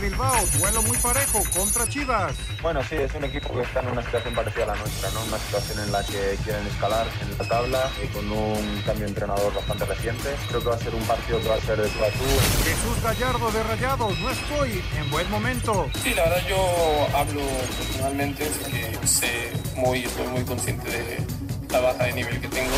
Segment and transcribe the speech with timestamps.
[0.00, 2.34] de Bilbao, duelo muy parejo contra Chivas.
[2.62, 5.22] Bueno, sí, es un equipo que está en una situación parecida a la nuestra, ¿no?
[5.24, 9.08] Una situación en la que quieren escalar en la tabla y con un cambio de
[9.08, 10.34] entrenador bastante reciente.
[10.48, 12.24] Creo que va a ser un partido que va a ser de tú a tú.
[12.64, 15.88] Jesús Gallardo de Rayados, no estoy en buen momento.
[16.02, 17.42] Sí, la verdad yo hablo
[17.78, 21.26] personalmente, así que sé muy, estoy muy consciente de
[21.70, 22.76] la baja de nivel que tengo.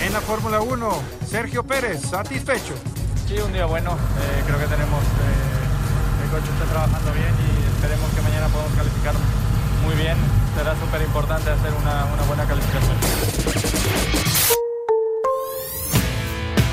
[0.00, 2.74] En la Fórmula 1, Sergio Pérez, satisfecho.
[3.26, 3.92] Sí, un día bueno.
[3.92, 5.51] Eh, creo que tenemos, eh,
[6.32, 9.14] coche está trabajando bien y esperemos que mañana podamos calificar
[9.84, 10.16] muy bien.
[10.56, 12.96] Será súper importante hacer una, una buena calificación.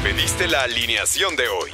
[0.01, 1.71] Pediste la alineación de hoy.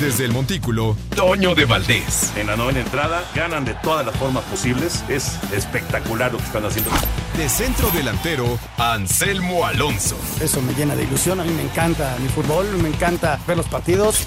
[0.00, 2.32] Desde el Montículo, Toño de Valdés.
[2.36, 5.02] En la novena entrada ganan de todas las formas posibles.
[5.08, 6.90] Es espectacular lo que están haciendo.
[7.36, 10.16] De centro delantero, Anselmo Alonso.
[10.40, 11.40] Eso me llena de ilusión.
[11.40, 14.26] A mí me encanta mi fútbol, me encanta ver los partidos.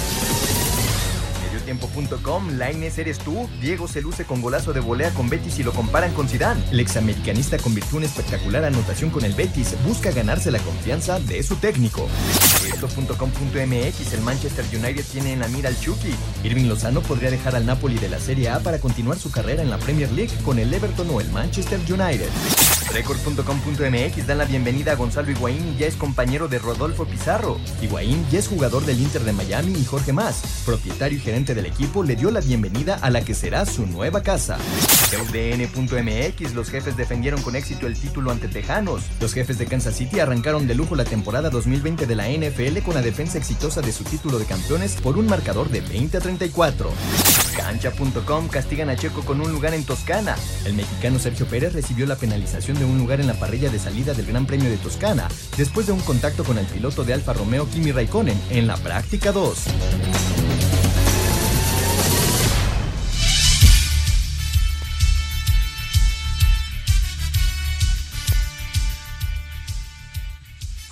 [1.71, 3.47] Mediotiempo.com, Laines eres tú.
[3.61, 6.61] Diego se luce con golazo de volea con Betis y lo comparan con Zidane.
[6.71, 9.75] El examericanista convirtió una espectacular anotación con el Betis.
[9.85, 12.07] Busca ganarse la confianza de su técnico.
[12.67, 16.13] Esto.com.mx, el Manchester United tiene en la mira al Chucky.
[16.43, 19.69] Irving Lozano podría dejar al Napoli de la Serie A para continuar su carrera en
[19.69, 22.80] la Premier League con el Everton o el Manchester United.
[22.93, 27.57] Record.com.mx dan la bienvenida a Gonzalo Higuaín y ya es compañero de Rodolfo Pizarro.
[27.81, 31.65] Higuaín ya es jugador del Inter de Miami y Jorge Más, propietario y gerente del
[31.65, 34.57] equipo, le dio la bienvenida a la que será su nueva casa.
[35.11, 39.03] UDN.mx, los jefes defendieron con éxito el título ante Tejanos.
[39.19, 42.95] Los jefes de Kansas City arrancaron de lujo la temporada 2020 de la NFL con
[42.95, 46.91] la defensa exitosa de su título de campeones por un marcador de 20 a 34.
[47.55, 50.35] Cancha.com castigan a Checo con un lugar en Toscana.
[50.65, 54.15] El mexicano Sergio Pérez recibió la penalización de un lugar en la parrilla de salida
[54.15, 57.69] del Gran Premio de Toscana después de un contacto con el piloto de Alfa Romeo
[57.69, 59.65] Kimi Raikkonen en la práctica 2.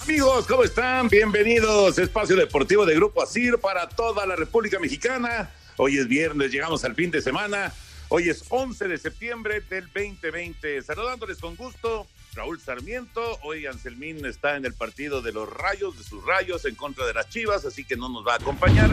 [0.04, 1.08] Amigos, ¿cómo están?
[1.08, 1.98] Bienvenidos.
[1.98, 5.50] Espacio Deportivo de Grupo Asir para toda la República Mexicana.
[5.78, 7.74] Hoy es viernes, llegamos al fin de semana.
[8.12, 10.82] Hoy es 11 de septiembre del 2020.
[10.82, 13.38] Saludándoles con gusto, Raúl Sarmiento.
[13.44, 17.14] Hoy Anselmín está en el partido de los Rayos, de sus Rayos, en contra de
[17.14, 18.90] las Chivas, así que no nos va a acompañar.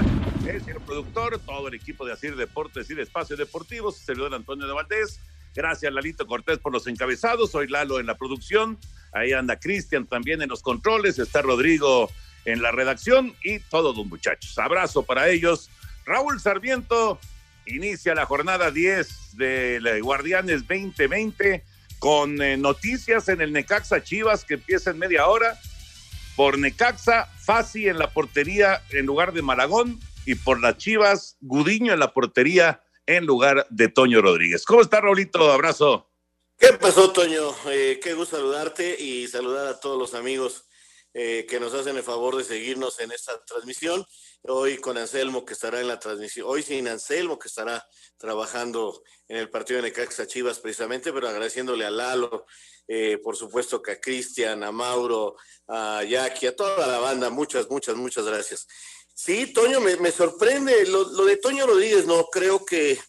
[0.47, 4.67] Es el productor, todo el equipo de Asir Deportes y de Espacio Deportivo, servidor Antonio
[4.67, 5.19] de Valdés.
[5.55, 7.53] Gracias, Lalito Cortés, por los encabezados.
[7.53, 8.79] Soy Lalo en la producción.
[9.13, 11.19] Ahí anda Cristian también en los controles.
[11.19, 12.11] Está Rodrigo
[12.45, 14.59] en la redacción y todos los muchachos.
[14.59, 15.71] Abrazo para ellos.
[16.05, 17.19] Raúl Sarmiento
[17.67, 21.65] inicia la jornada 10 de Guardianes 2020
[21.99, 25.59] con eh, noticias en el Necaxa Chivas que empieza en media hora.
[26.37, 31.93] Por Necaxa, Fasi en la portería en lugar de Malagón y por las Chivas, Gudiño
[31.93, 34.65] en la portería en lugar de Toño Rodríguez.
[34.65, 35.51] ¿Cómo está, Raulito?
[35.51, 36.11] Abrazo.
[36.59, 37.55] ¿Qué pasó, Toño?
[37.69, 40.65] Eh, qué gusto saludarte y saludar a todos los amigos
[41.19, 44.05] eh, que nos hacen el favor de seguirnos en esta transmisión.
[44.43, 47.83] Hoy con Anselmo que estará en la transmisión, hoy sin Anselmo que estará
[48.19, 52.45] trabajando en el partido de Necaxa Chivas precisamente, pero agradeciéndole a Lalo,
[52.87, 55.37] eh, por supuesto que a Cristian, a Mauro,
[55.69, 58.67] a Jackie, a toda la banda, muchas, muchas, muchas gracias.
[59.15, 63.01] Sí, Toño, me, me sorprende, lo, lo de Toño Rodríguez, no, creo que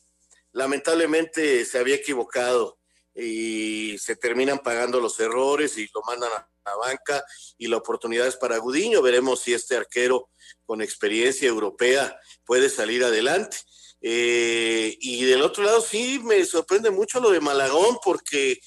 [0.53, 2.79] lamentablemente se había equivocado
[3.13, 7.23] y se terminan pagando los errores y lo mandan a la banca
[7.57, 9.01] y la oportunidad es para Gudiño.
[9.01, 10.29] Veremos si este arquero
[10.65, 13.57] con experiencia europea puede salir adelante.
[14.01, 18.59] Eh, y del otro lado sí me sorprende mucho lo de Malagón porque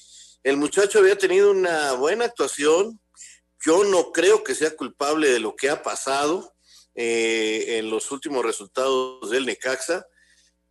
[0.43, 2.99] el muchacho había tenido una buena actuación.
[3.63, 6.53] Yo no creo que sea culpable de lo que ha pasado
[6.95, 10.05] eh, en los últimos resultados del Necaxa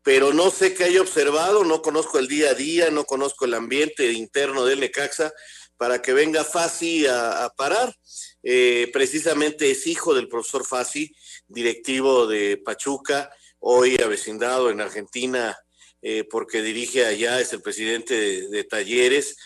[0.02, 3.54] pero no sé qué haya observado, no conozco el día a día, no conozco el
[3.54, 5.32] ambiente interno del Necaxa
[5.80, 7.96] para que venga Fasi a, parar.
[8.42, 11.10] Eh, precisamente es hijo del profesor Fasi,
[11.48, 13.30] directivo de Pachuca,
[13.60, 15.58] hoy avecindado en Argentina
[16.02, 19.36] eh, porque dirige allá, es el presidente de, Talleres.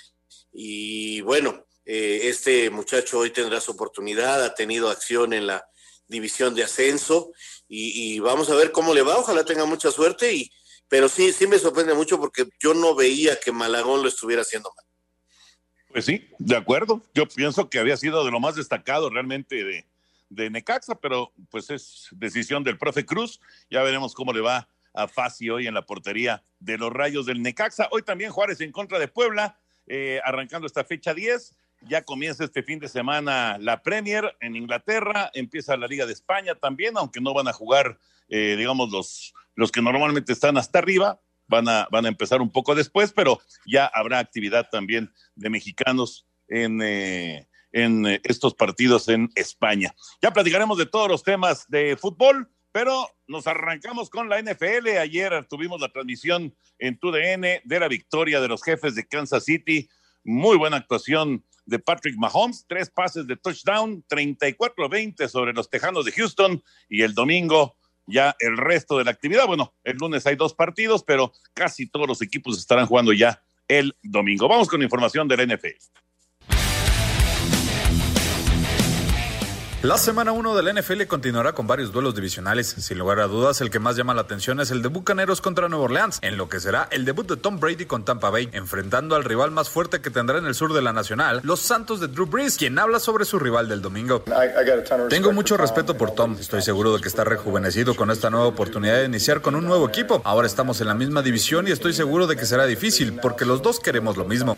[0.52, 5.64] Y bueno, eh, este muchacho hoy tendrá su oportunidad, ha tenido acción en la
[6.08, 7.30] división de ascenso
[7.68, 10.50] y, y, vamos a ver cómo le va, ojalá tenga mucha suerte, y,
[10.88, 14.72] pero sí, sí me sorprende mucho porque yo no veía que Malagón lo estuviera haciendo
[14.76, 14.83] mal.
[15.94, 17.00] Pues sí, de acuerdo.
[17.14, 19.84] Yo pienso que había sido de lo más destacado realmente
[20.28, 23.40] de, Necaxa, pero pues es decisión del profe Cruz.
[23.70, 27.40] Ya veremos cómo le va a Fasi hoy en la portería de los Rayos del
[27.42, 27.86] Necaxa.
[27.92, 29.56] Hoy también Juárez en contra de Puebla,
[29.86, 31.54] eh, arrancando esta fecha 10.
[31.82, 36.56] Ya comienza este fin de semana la Premier en Inglaterra, empieza la Liga de España
[36.56, 41.20] también, aunque no van a jugar, eh, digamos, los, los que normalmente están hasta arriba,
[41.46, 46.26] van a, van a empezar un poco después, pero ya habrá actividad también de mexicanos
[46.48, 49.94] en, eh, en estos partidos en España.
[50.22, 54.98] Ya platicaremos de todos los temas de fútbol, pero nos arrancamos con la NFL.
[55.00, 59.88] Ayer tuvimos la transmisión en TUDN de la victoria de los jefes de Kansas City.
[60.24, 66.12] Muy buena actuación de Patrick Mahomes, tres pases de touchdown, 34-20 sobre los Tejanos de
[66.12, 67.76] Houston y el domingo
[68.06, 69.46] ya el resto de la actividad.
[69.46, 73.96] Bueno, el lunes hay dos partidos, pero casi todos los equipos estarán jugando ya el
[74.02, 74.48] domingo.
[74.48, 76.03] Vamos con información del NFL.
[79.84, 82.68] La semana 1 del NFL continuará con varios duelos divisionales.
[82.68, 85.68] Sin lugar a dudas, el que más llama la atención es el de Bucaneros contra
[85.68, 89.14] Nueva Orleans, en lo que será el debut de Tom Brady con Tampa Bay, enfrentando
[89.14, 92.08] al rival más fuerte que tendrá en el sur de la Nacional, los Santos de
[92.08, 94.24] Drew Brees, quien habla sobre su rival del domingo.
[95.10, 96.34] Tengo mucho respeto por Tom.
[96.40, 99.86] Estoy seguro de que está rejuvenecido con esta nueva oportunidad de iniciar con un nuevo
[99.86, 100.22] equipo.
[100.24, 103.60] Ahora estamos en la misma división y estoy seguro de que será difícil, porque los
[103.60, 104.56] dos queremos lo mismo.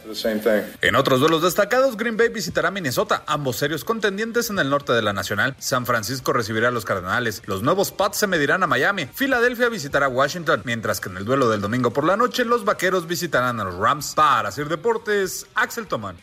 [0.82, 5.02] En otros duelos destacados, Green Bay visitará Minnesota, ambos serios contendientes en el norte de
[5.02, 5.56] la Nacional.
[5.58, 7.42] San Francisco recibirá a los Cardenales.
[7.46, 9.06] Los nuevos Pats se medirán a Miami.
[9.06, 10.62] Filadelfia visitará Washington.
[10.64, 13.74] Mientras que en el duelo del domingo por la noche, los Vaqueros visitarán a los
[13.74, 14.14] Rams.
[14.14, 16.16] Para hacer deportes, Axel Toman.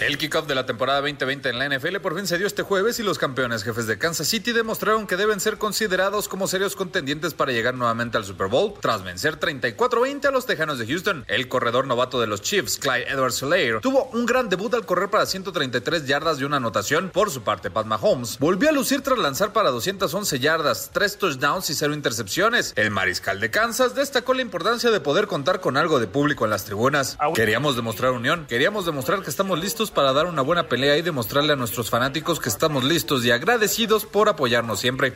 [0.00, 2.98] El kickoff de la temporada 2020 en la NFL por fin se dio este jueves
[2.98, 7.32] y los campeones jefes de Kansas City demostraron que deben ser considerados como serios contendientes
[7.32, 11.24] para llegar nuevamente al Super Bowl tras vencer 34-20 a los Tejanos de Houston.
[11.28, 15.10] El corredor novato de los Chiefs, Clyde Edwards Helaire, tuvo un gran debut al correr
[15.10, 17.10] para 133 yardas y una anotación.
[17.10, 21.70] Por su parte, Pat Mahomes volvió a lucir tras lanzar para 211 yardas, 3 touchdowns
[21.70, 22.72] y 0 intercepciones.
[22.74, 26.50] El mariscal de Kansas destacó la importancia de poder contar con algo de público en
[26.50, 27.16] las tribunas.
[27.36, 31.52] Queríamos demostrar unión, queríamos demostrar que estamos listos para dar una buena pelea y demostrarle
[31.52, 35.12] a nuestros fanáticos que estamos listos y agradecidos por apoyarnos siempre.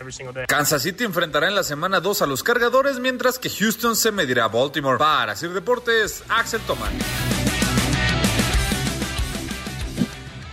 [0.46, 4.44] Kansas City enfrentará en la semana 2 a los cargadores, mientras que Houston se medirá
[4.44, 4.98] a Baltimore.
[4.98, 6.92] Para Sir Deportes, Axel Toman.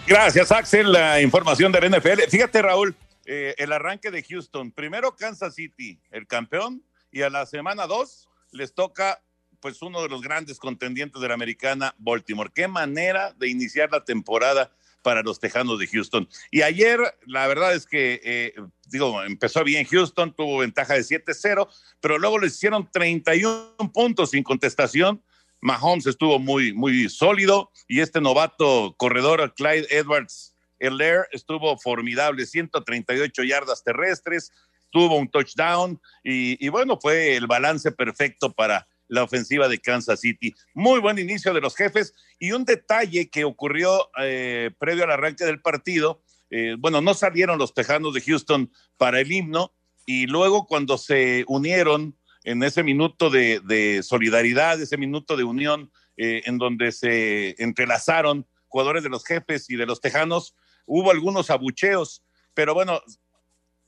[0.08, 0.92] Gracias, Axel.
[0.92, 2.22] La información del NFL.
[2.30, 2.96] Fíjate, Raúl,
[3.26, 4.72] eh, el arranque de Houston.
[4.72, 9.22] Primero Kansas City, el campeón, y a la semana 2 les toca
[9.66, 12.52] pues uno de los grandes contendientes de la americana, Baltimore.
[12.54, 14.72] Qué manera de iniciar la temporada
[15.02, 16.30] para los Tejanos de Houston.
[16.52, 18.54] Y ayer, la verdad es que, eh,
[18.90, 21.68] digo, empezó bien Houston, tuvo ventaja de 7-0,
[22.00, 25.24] pero luego le hicieron 31 puntos sin contestación.
[25.62, 33.42] Mahomes estuvo muy, muy sólido y este novato corredor, Clyde Edwards Lair, estuvo formidable, 138
[33.42, 34.52] yardas terrestres,
[34.92, 40.54] tuvo un touchdown y bueno, fue el balance perfecto para la ofensiva de Kansas City.
[40.74, 45.46] Muy buen inicio de los jefes y un detalle que ocurrió eh, previo al arranque
[45.46, 49.74] del partido, eh, bueno, no salieron los Tejanos de Houston para el himno
[50.06, 56.44] y luego cuando se unieron en ese minuto de, solidaridad, ese minuto de unión eh,
[56.46, 60.56] en donde se entrelazaron jugadores de los jefes y de los Tejanos,
[60.86, 63.02] hubo algunos abucheos, pero bueno,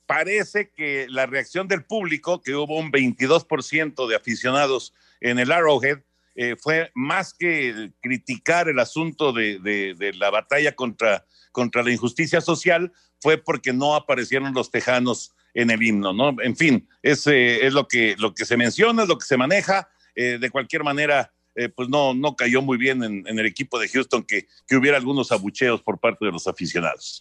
[0.06, 5.98] parece que la reacción del público, que hubo un 22% de aficionados en el Arrowhead,
[6.40, 13.38] eh, fue más que criticar el asunto de, la batalla contra, la injusticia social, fue
[13.38, 16.40] porque no aparecieron los tejanos en el himno, ¿no?
[16.40, 19.90] En fin, ese es lo que, lo que se menciona, es lo que se maneja.
[20.14, 23.88] Eh, de cualquier manera, eh, pues no, no cayó muy bien en, el equipo de
[23.88, 27.18] Houston que, que, hubiera algunos abucheos por parte de los aficionados.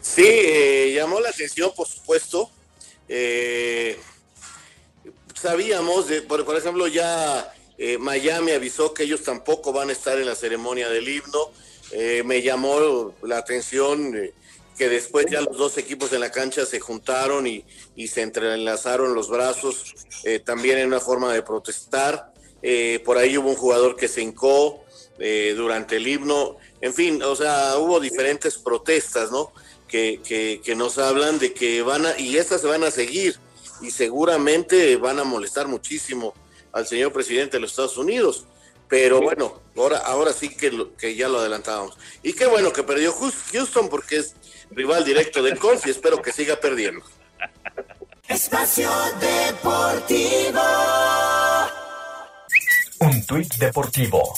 [0.00, 2.50] Sí, llamó la atención, por supuesto
[5.34, 10.26] sabíamos, de, por, ejemplo, ya eh, Miami avisó que ellos tampoco van a estar en
[10.26, 11.50] la ceremonia del himno.
[11.92, 14.32] Eh, me llamó la atención eh,
[14.78, 17.64] que después ya los dos equipos en la cancha se juntaron y,
[18.08, 19.94] se entrelazaron los brazos,
[20.44, 22.32] también en una forma de protestar.
[23.04, 24.84] por ahí hubo un jugador que se hincó
[25.56, 26.56] durante el himno.
[26.80, 29.52] En fin, o sea, hubo diferentes protestas, ¿no?
[29.86, 33.38] Que, que, que nos hablan de que van a, y estas se van a seguir
[33.84, 36.34] y seguramente van a molestar muchísimo
[36.72, 38.46] al señor presidente de los Estados Unidos.
[38.88, 41.96] Pero bueno, ahora, ahora sí que, que ya lo adelantábamos.
[42.22, 44.34] Y qué bueno que perdió Houston porque es
[44.70, 47.04] rival directo de Colts y espero que siga perdiendo.
[48.28, 50.60] Espacio Deportivo.
[53.00, 54.34] Un tuit deportivo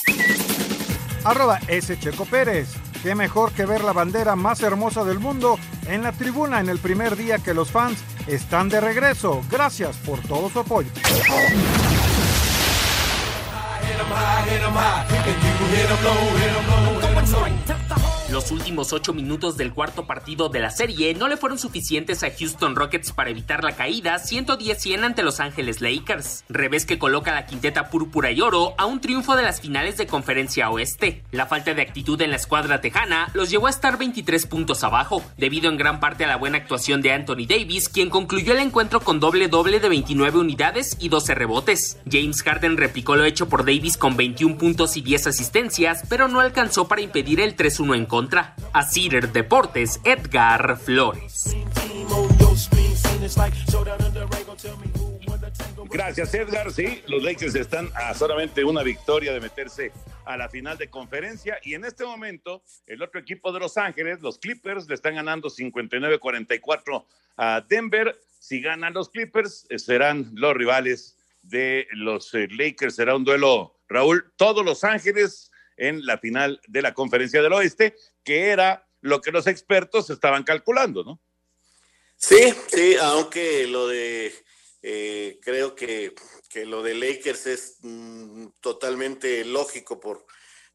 [1.27, 1.99] arroba S.
[1.99, 2.69] Checo Pérez.
[3.03, 6.79] Qué mejor que ver la bandera más hermosa del mundo en la tribuna en el
[6.79, 9.43] primer día que los fans están de regreso.
[9.51, 10.91] Gracias por todo su apoyo.
[18.31, 22.31] Los últimos ocho minutos del cuarto partido de la serie no le fueron suficientes a
[22.37, 27.47] Houston Rockets para evitar la caída 110-100 ante Los Ángeles Lakers, revés que coloca la
[27.47, 31.23] quinteta púrpura y oro a un triunfo de las finales de conferencia oeste.
[31.31, 35.23] La falta de actitud en la escuadra tejana los llevó a estar 23 puntos abajo,
[35.37, 38.99] debido en gran parte a la buena actuación de Anthony Davis, quien concluyó el encuentro
[38.99, 41.99] con doble doble de 29 unidades y 12 rebotes.
[42.11, 46.41] James Harden replicó lo hecho por Davis con 21 puntos y 10 asistencias, pero no
[46.41, 48.16] alcanzó para impedir el 3-1 en contra.
[48.73, 51.55] A Cider Deportes, Edgar Flores.
[55.91, 56.73] Gracias, Edgar.
[56.73, 59.93] Sí, los Lakers están a solamente una victoria de meterse
[60.25, 61.59] a la final de conferencia.
[61.63, 65.51] Y en este momento, el otro equipo de Los Ángeles, los Clippers, le están ganando
[65.51, 67.05] 59-44
[67.37, 68.19] a Denver.
[68.39, 72.95] Si ganan los Clippers, eh, serán los rivales de los eh, Lakers.
[72.95, 77.97] Será un duelo, Raúl, todos Los Ángeles en la final de la conferencia del oeste,
[78.25, 81.21] que era lo que los expertos estaban calculando, ¿no?
[82.17, 84.33] Sí, sí, aunque lo de,
[84.83, 86.15] eh, creo que,
[86.49, 90.27] que, lo de Lakers es mm, totalmente lógico por,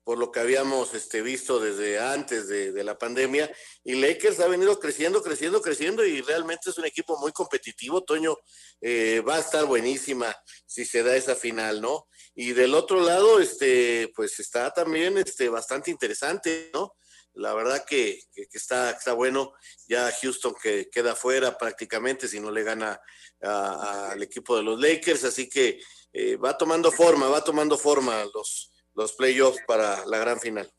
[0.03, 3.51] por lo que habíamos este, visto desde antes de, la pandemia.
[3.83, 8.03] Y Lakers ha venido creciendo, creciendo, creciendo y realmente es un equipo muy competitivo.
[8.03, 8.37] Toño
[8.81, 12.07] eh, va a estar buenísima si se da esa final, ¿no?
[12.35, 16.95] Y del otro lado, este, pues está también este, bastante interesante, ¿no?
[17.33, 19.53] La verdad que, que, está, está bueno.
[19.87, 22.99] Ya Houston que queda fuera prácticamente si no le gana
[23.41, 25.23] al equipo de los Lakers.
[25.23, 25.79] Así que
[26.13, 30.69] eh, va tomando forma, va tomando forma los, los playoffs para la gran final.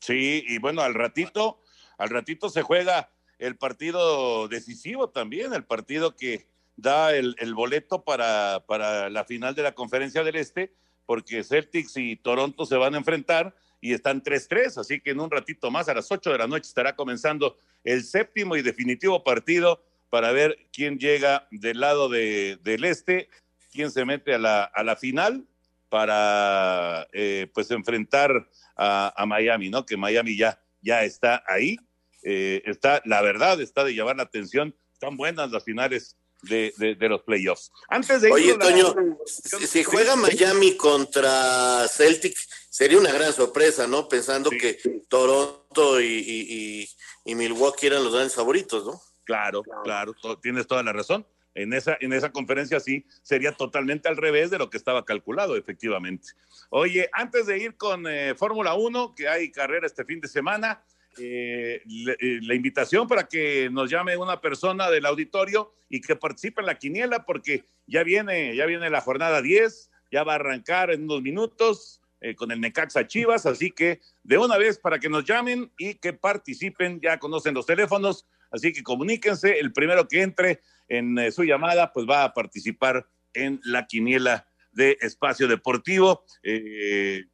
[0.00, 1.62] Sí, y bueno, al ratito,
[1.98, 8.04] al ratito se juega el partido decisivo también, el partido que da el, el boleto
[8.04, 10.74] para, para la final de la conferencia del Este,
[11.06, 15.30] porque Celtics y Toronto se van a enfrentar y están 3-3, así que en un
[15.30, 19.84] ratito más, a las 8 de la noche, estará comenzando el séptimo y definitivo partido
[20.10, 23.28] para ver quién llega del lado de, del este,
[23.72, 25.46] quién se mete a la, a la final
[25.88, 29.86] para eh, pues enfrentar a, a, Miami, ¿no?
[29.86, 31.76] Que Miami ya, ya está ahí,
[32.22, 36.16] eh, está, la verdad, está de llevar la atención, están buenas las finales
[36.48, 37.70] de, de, de, los playoffs.
[37.88, 39.66] Antes de Oye, Toño, la...
[39.66, 42.36] si juega Miami contra Celtic,
[42.70, 44.08] sería una gran sorpresa, ¿no?
[44.08, 44.58] Pensando sí.
[44.58, 46.88] que Toronto y, y, y,
[47.24, 49.00] y, Milwaukee eran los grandes favoritos, ¿no?
[49.24, 51.26] Claro, claro, tienes toda la razón.
[51.54, 55.56] En esa, en esa conferencia sí sería totalmente al revés de lo que estaba calculado,
[55.56, 56.28] efectivamente.
[56.68, 60.84] Oye, antes de ir con eh, Fórmula 1, que hay carrera este fin de semana,
[61.18, 66.60] eh, la, la, invitación para que nos llame una persona del auditorio y que participe
[66.60, 70.90] en la quiniela, porque ya viene, ya viene la jornada 10, ya va a arrancar
[70.90, 75.10] en unos minutos eh, con el Necaxa Chivas, así que de una vez para que
[75.10, 80.22] nos llamen y que participen, ya conocen los teléfonos, así que comuníquense, el primero que
[80.22, 86.24] entre en eh, su llamada, pues va a participar en la quiniela de Espacio Deportivo.
[86.42, 87.24] Eh,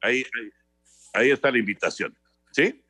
[0.00, 0.50] ahí, ahí,
[1.14, 2.16] ahí está la invitación,
[2.52, 2.80] ¿sí?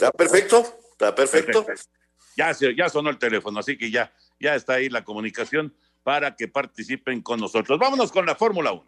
[0.00, 1.66] Está perfecto, está perfecto.
[1.66, 1.90] perfecto.
[2.34, 6.48] Ya, ya sonó el teléfono, así que ya, ya está ahí la comunicación para que
[6.48, 7.78] participen con nosotros.
[7.78, 8.82] Vámonos con la Fórmula 1.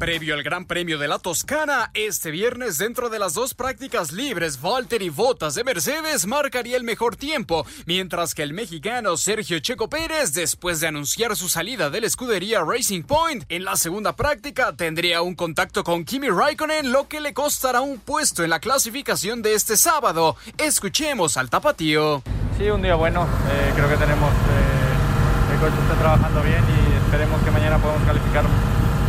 [0.00, 4.58] Previo al Gran Premio de la Toscana, este viernes dentro de las dos prácticas libres,
[4.58, 10.32] Valtteri Bottas de Mercedes marcaría el mejor tiempo, mientras que el mexicano Sergio Checo Pérez,
[10.32, 15.20] después de anunciar su salida de la escudería Racing Point, en la segunda práctica tendría
[15.20, 19.52] un contacto con Kimi Raikkonen, lo que le costará un puesto en la clasificación de
[19.52, 20.34] este sábado.
[20.56, 22.22] Escuchemos al tapatío.
[22.56, 27.04] Sí, un día bueno, eh, creo que tenemos, eh, el coche está trabajando bien y
[27.04, 28.44] esperemos que mañana podamos calificar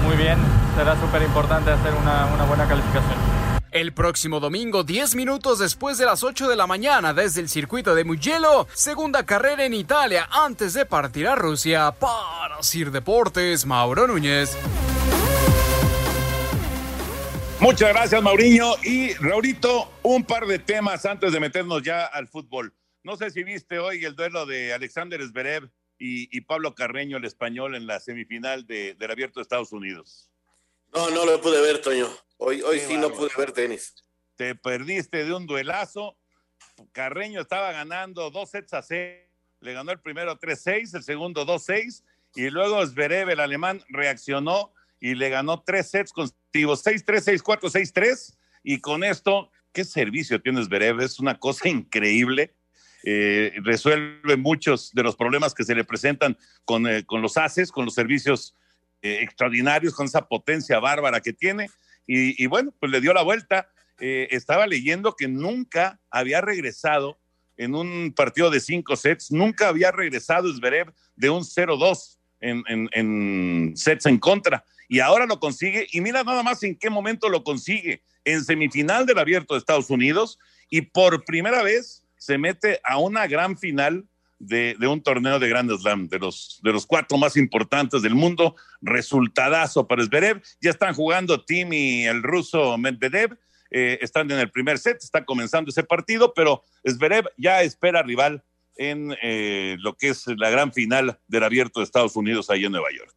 [0.03, 0.38] muy bien,
[0.75, 3.16] será súper importante hacer una, una, buena calificación.
[3.72, 7.96] El próximo domingo, 10 minutos después de las 8 de la mañana, desde el circuito
[7.96, 11.92] de Mugello, segunda carrera en Italia antes de partir a Rusia.
[11.92, 14.58] Para Sir Deportes, Mauro Núñez.
[17.62, 18.74] Muchas gracias, Mauriño.
[18.84, 22.74] Y Raurito, un par de temas antes de meternos ya al fútbol.
[23.04, 27.25] No sé si viste hoy el duelo de Alexander Zverev y, y, Pablo Carreño, el
[27.25, 30.31] español, en la semifinal de, del Abierto de Estados Unidos.
[30.93, 32.10] No, no lo pude ver, Toño.
[32.38, 33.95] Hoy, hoy sí no pude ver tenis.
[34.36, 36.17] Te perdiste de un duelazo.
[36.91, 39.31] Carreño estaba ganando dos sets a seis.
[39.62, 42.03] Le ganó el primero 3-6, el segundo 2-6.
[42.36, 48.38] Y luego Zverev, el alemán, reaccionó y le ganó tres sets consecutivos, 6-3, 6-4, 6-3.
[48.63, 51.00] Y con esto, ¿qué servicio tienes, Berev?
[51.01, 52.55] Es una cosa increíble.
[53.03, 57.71] Eh, resuelve muchos de los problemas que se le presentan con, eh, con los haces,
[57.71, 58.61] con los servicios eh,
[59.01, 61.70] extraordinarios, con esa potencia bárbara que tiene.
[62.08, 63.70] Y, y bueno, pues le dio la vuelta.
[64.00, 67.20] estaba leyendo que nunca había regresado
[67.58, 72.89] en un partido de cinco sets, nunca había regresado Zverev de un 0-2 en, en,
[72.93, 75.88] en sets en contra y ahora lo consigue.
[75.93, 78.03] Y mira nada más en qué momento lo consigue.
[78.25, 80.38] En semifinal del Abierto de Estados Unidos
[80.70, 84.05] y por primera vez se mete a una gran final
[84.41, 88.55] de, un torneo de Grand Slam, de los, de los cuatro más importantes del mundo.
[88.81, 90.41] Resultadazo para Zverev.
[90.60, 93.38] Ya están jugando Tim y el ruso Medvedev.
[93.69, 98.43] Eh, están en el primer set, está comenzando ese partido, pero Zverev ya espera rival
[98.75, 102.71] en eh, lo que es la gran final del Abierto de Estados Unidos ahí en
[102.71, 103.15] Nueva York.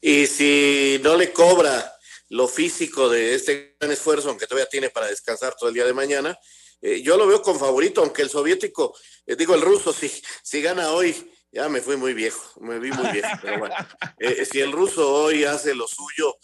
[0.00, 1.92] Y si no le cobra
[2.28, 5.94] lo físico de este gran esfuerzo, aunque todavía tiene para descansar todo el día de
[5.94, 6.38] mañana,
[6.80, 10.10] eh, yo lo veo con favorito, aunque el soviético, eh, digo el ruso, si,
[10.42, 11.14] si gana hoy,
[11.50, 13.74] ya me fui muy viejo, me vi muy viejo, pero bueno,
[14.18, 16.36] eh, si el ruso hoy hace lo suyo,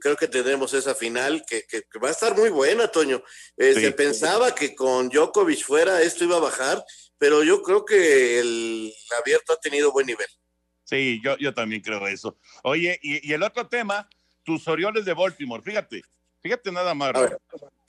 [0.00, 3.22] creo que tendremos esa final que, que, que, va a estar muy buena, Toño.
[3.58, 3.74] Sí.
[3.74, 6.82] Se pensaba que con Djokovic fuera esto iba a bajar,
[7.18, 10.28] pero yo creo que el abierto ha tenido buen nivel.
[10.84, 12.38] Sí, yo, yo también creo eso.
[12.62, 14.08] Oye, y, y el otro tema,
[14.44, 16.02] tus Orioles de Baltimore, fíjate,
[16.46, 17.12] fíjate nada más.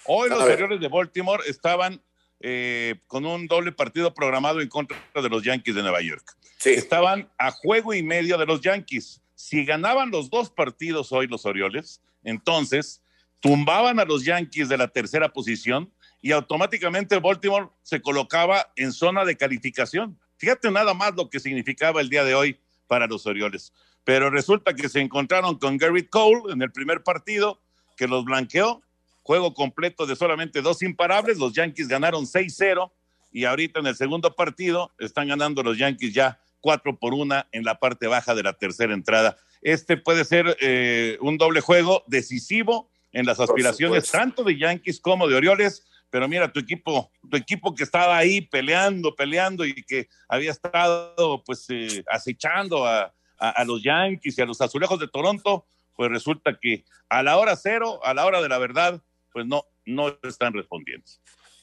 [0.05, 2.01] Hoy los Orioles de Baltimore estaban
[2.39, 6.35] eh, con un doble partido programado en contra de los Yankees de Nueva York.
[6.57, 6.71] Sí.
[6.71, 9.21] Estaban a juego y medio de los Yankees.
[9.35, 13.03] Si ganaban los dos partidos hoy los Orioles, entonces
[13.41, 19.23] tumbaban a los Yankees de la tercera posición y automáticamente Baltimore se colocaba en zona
[19.23, 20.19] de calificación.
[20.37, 23.71] Fíjate nada más lo que significaba el día de hoy para los Orioles.
[24.03, 27.61] Pero resulta que se encontraron con Garrett Cole en el primer partido,
[27.97, 28.81] que los blanqueó,
[29.23, 32.89] juego completo de solamente dos imparables, los Yankees ganaron 6-0
[33.33, 37.63] y ahorita en el segundo partido están ganando los Yankees ya 4 por 1 en
[37.63, 39.37] la parte baja de la tercera entrada.
[39.61, 45.27] Este puede ser eh, un doble juego decisivo en las aspiraciones tanto de Yankees como
[45.27, 50.07] de Orioles, pero mira, tu equipo, tu equipo que estaba ahí peleando, peleando y que
[50.29, 55.07] había estado pues eh, acechando a, a, a, los Yankees y a los azulejos de
[55.07, 55.65] Toronto,
[55.97, 59.01] pues resulta que a la hora cero, a la hora de la verdad,
[59.33, 61.05] pues no, no están respondiendo.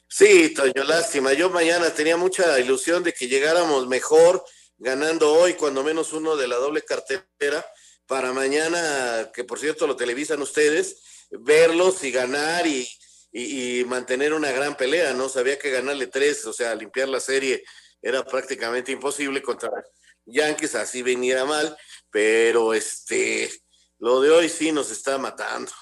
[0.08, 1.32] Sí, Toño, lástima.
[1.32, 4.44] Yo mañana tenía mucha ilusión de que llegáramos mejor,
[4.76, 7.64] ganando hoy cuando menos uno de la doble cartera,
[8.06, 12.86] para mañana, que por cierto lo televisan ustedes, verlos y ganar y,
[13.32, 15.28] y, y, mantener una gran pelea, ¿no?
[15.28, 17.64] Sabía que ganarle tres, o sea, limpiar la serie
[18.02, 19.70] era prácticamente imposible contra
[20.26, 21.76] Yankees, así veniera mal,
[22.10, 23.50] pero este,
[24.04, 25.72] lo de hoy sí nos está matando.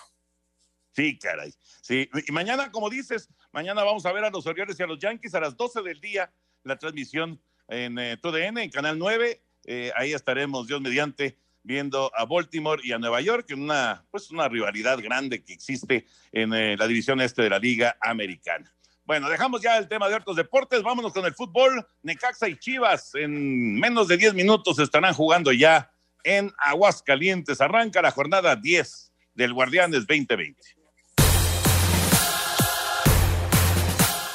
[0.95, 1.53] Sí, caray.
[1.81, 5.01] Sí, y mañana, como dices, mañana vamos a ver a los Orioles y a los
[5.01, 6.33] Yankees a las 12 del día,
[6.63, 9.43] la transmisión en eh, TUDN, en Canal 9.
[9.65, 14.31] Eh, ahí estaremos, Dios mediante, viendo a Baltimore y a Nueva York en una, pues
[14.31, 18.73] una rivalidad grande que existe en eh, la división este de la Liga Americana.
[19.05, 21.85] Bueno, dejamos ya el tema de otros deportes, vámonos con el fútbol.
[22.03, 25.92] Necaxa y Chivas en menos de 10 minutos estarán jugando ya
[26.25, 27.61] en Aguascalientes.
[27.61, 30.82] Arranca la jornada 10 del Guardianes 2020.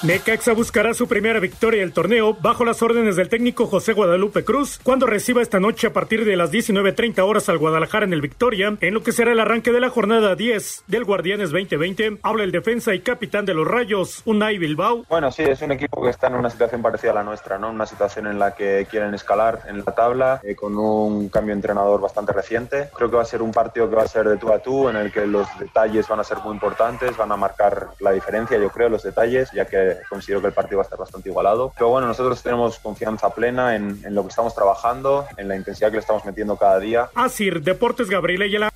[0.08, 4.80] Necaxa buscará su primera victoria del torneo bajo las órdenes del técnico José Guadalupe Cruz
[4.82, 8.78] cuando reciba esta noche a partir de las 19.30 horas al Guadalajara en el Victoria,
[8.80, 12.20] en lo que será el arranque de la jornada 10 del Guardianes 2020.
[12.24, 15.04] Habla el defensa y capitán de los Rayos, Unai Bilbao.
[15.10, 17.70] Bueno, sí, es un equipo que está en una situación parecida a la nuestra, ¿no?
[17.70, 21.58] Una situación en la que quieren escalar en la tabla eh, con un cambio de
[21.58, 22.90] entrenador bastante reciente.
[22.96, 24.88] Creo que va a ser un partido que va a ser de tú a tú,
[24.88, 28.58] en el que los detalles van a ser muy importantes, van a marcar la diferencia,
[28.58, 31.72] yo creo, los detalles, ya que considero que el partido va a estar bastante igualado.
[31.76, 35.90] Pero bueno, nosotros tenemos confianza plena en, en lo que estamos trabajando, en la intensidad
[35.90, 37.10] que le estamos metiendo cada día.
[37.16, 38.72] Así, Deportes Gabriel Ayala.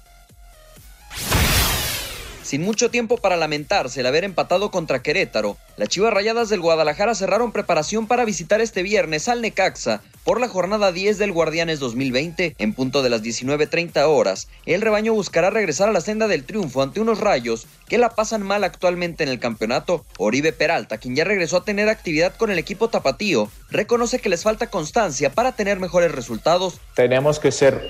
[2.52, 7.16] Sin mucho tiempo para lamentarse el haber empatado contra Querétaro, las Chivas Rayadas del Guadalajara
[7.16, 12.56] cerraron preparación para visitar este viernes al Necaxa por la jornada 10 del Guardianes 2020.
[12.58, 16.82] En punto de las 19.30 horas, el rebaño buscará regresar a la senda del triunfo
[16.82, 20.06] ante unos rayos que la pasan mal actualmente en el campeonato.
[20.18, 24.44] Oribe Peralta, quien ya regresó a tener actividad con el equipo tapatío, reconoce que les
[24.44, 26.82] falta constancia para tener mejores resultados.
[26.96, 27.82] Tenemos que ser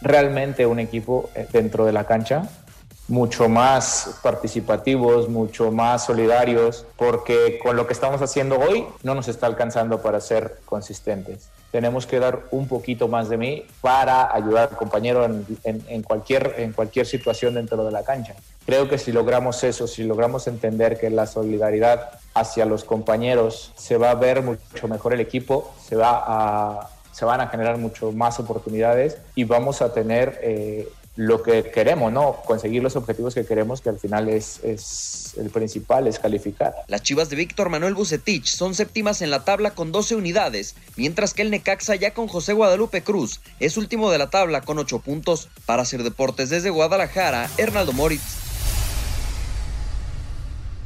[0.00, 2.48] realmente un equipo dentro de la cancha
[3.10, 9.26] mucho más participativos, mucho más solidarios, porque con lo que estamos haciendo hoy no nos
[9.26, 11.48] está alcanzando para ser consistentes.
[11.72, 16.54] Tenemos que dar un poquito más de mí para ayudar al compañero en, en, cualquier,
[16.58, 18.34] en cualquier situación dentro de la cancha.
[18.64, 23.96] Creo que si logramos eso, si logramos entender que la solidaridad hacia los compañeros se
[23.96, 28.12] va a ver mucho mejor el equipo, se va a se van a generar mucho
[28.12, 30.88] más oportunidades y vamos a tener eh,
[31.20, 32.36] lo que queremos, ¿no?
[32.46, 36.72] Conseguir los objetivos que queremos, que al final es, es el principal, es calificar.
[36.88, 41.34] Las Chivas de Víctor Manuel Bucetich son séptimas en la tabla con 12 unidades, mientras
[41.34, 45.00] que el Necaxa ya con José Guadalupe Cruz es último de la tabla con 8
[45.00, 45.50] puntos.
[45.66, 48.38] Para hacer deportes desde Guadalajara, Hernaldo Moritz.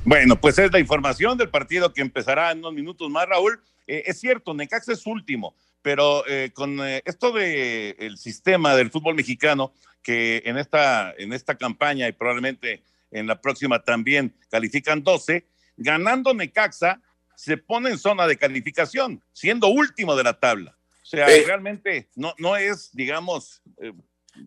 [0.05, 3.61] Bueno, pues es la información del partido que empezará en unos minutos más, Raúl.
[3.87, 8.91] Eh, es cierto, Necaxa es último, pero eh, con eh, esto del el sistema del
[8.91, 9.73] fútbol mexicano,
[10.05, 15.45] que en esta, en esta campaña y probablemente en la próxima también califican 12,
[15.77, 17.01] ganando Necaxa
[17.35, 20.77] se pone en zona de calificación, siendo último de la tabla.
[21.03, 23.63] O sea, realmente no, no es, digamos,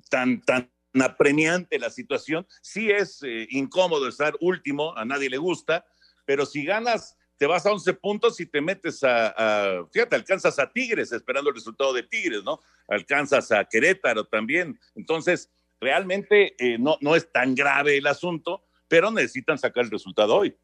[0.10, 2.48] tan, tan apremiante la situación.
[2.62, 5.86] Sí es eh, incómodo estar último, a nadie le gusta,
[6.26, 10.72] pero si ganas, te vas a 11 puntos y te metes a, fíjate, alcanzas a
[10.72, 12.62] Tigres esperando el resultado de Tigres, ¿no?
[12.88, 14.80] Alcanzas a Querétaro también.
[14.96, 20.36] Entonces, realmente eh, no, no es tan grave el asunto, pero necesitan sacar el resultado
[20.36, 20.58] hoy.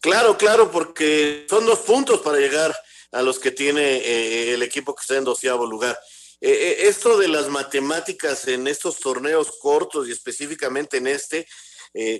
[0.00, 2.74] Claro, claro, porque son dos puntos para llegar
[3.10, 5.98] a los que tiene eh, el equipo que está en doceavo lugar.
[6.40, 11.46] Eh, esto de las matemáticas en estos torneos cortos y específicamente en este,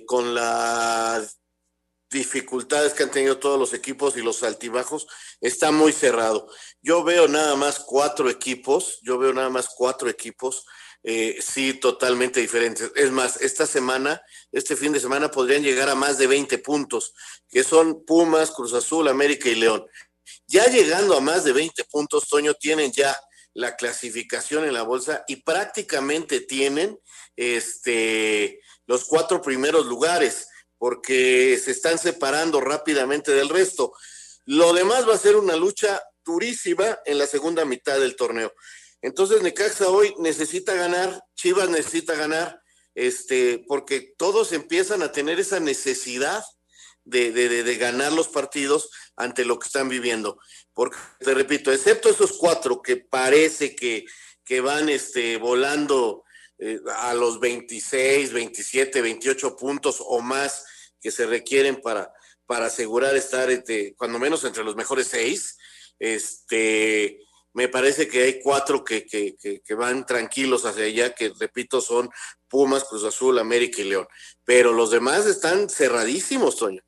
[0.07, 1.44] con las
[2.15, 5.07] dificultades que han tenido todos los equipos y los altibajos,
[5.43, 6.49] está muy cerrado.
[6.81, 10.65] Yo veo nada más cuatro equipos, yo veo nada más cuatro equipos,
[11.41, 12.91] sí, totalmente diferentes.
[12.95, 14.23] Es más, esta semana,
[14.53, 17.13] este fin de semana podrían llegar a más de 20 puntos,
[17.51, 19.85] que son Pumas, Cruz Azul, América y León.
[20.47, 23.15] Ya llegando a más de 20 puntos, Toño, tienen ya
[23.53, 26.99] la clasificación en la bolsa y prácticamente tienen
[27.37, 33.93] este, los cuatro primeros lugares porque se están separando rápidamente del resto.
[34.45, 38.53] Lo demás va a ser una lucha durísima en la segunda mitad del torneo.
[39.03, 42.61] Entonces Necaxa hoy necesita ganar, Chivas necesita ganar,
[42.95, 46.43] este, porque todos empiezan a tener esa necesidad
[47.05, 50.39] de, de, de, ganar los partidos ante lo que están viviendo.
[50.73, 54.07] Porque, te repito, excepto esos cuatro que parece que,
[54.43, 56.24] que van este, volando
[56.59, 60.65] eh, a los 26, 27, 28 puntos o más
[61.01, 62.13] que se requieren para,
[62.47, 63.49] para asegurar estar,
[63.97, 65.59] cuando menos entre los mejores seis,
[65.99, 67.19] este,
[67.53, 72.11] me parece que hay cuatro que, que, que, van tranquilos hacia allá, que repito, son
[72.49, 74.09] Pumas, Cruz Azul, América y León.
[74.45, 76.83] Pero los demás están cerradísimos, Toño.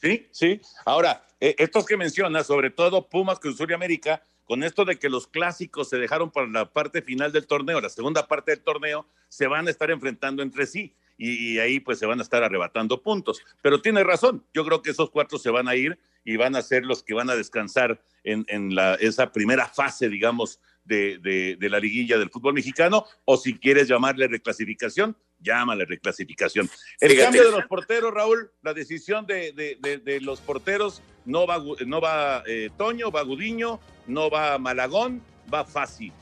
[0.00, 0.60] Sí, sí.
[0.84, 4.98] Ahora, eh, estos que mencionas, sobre todo Pumas, Cruz Azul y América, con esto de
[4.98, 8.60] que los clásicos se dejaron para la parte final del torneo, la segunda parte del
[8.60, 12.42] torneo, se van a estar enfrentando entre sí y, ahí pues se van a estar
[12.42, 13.40] arrebatando puntos.
[13.62, 16.62] Pero tiene razón, yo creo que esos cuatro se van a ir y van a
[16.62, 21.18] ser los que van a descansar en, en la, esa primera fase, digamos, de,
[21.58, 26.68] de, la liguilla del fútbol mexicano, o si quieres llamarle reclasificación, llámale reclasificación.
[27.00, 32.00] El cambio de los porteros, Raúl, la decisión de, de los porteros, no va, no
[32.00, 36.12] va eh, Toño, va Gudiño, no va Malagón, va Fácil.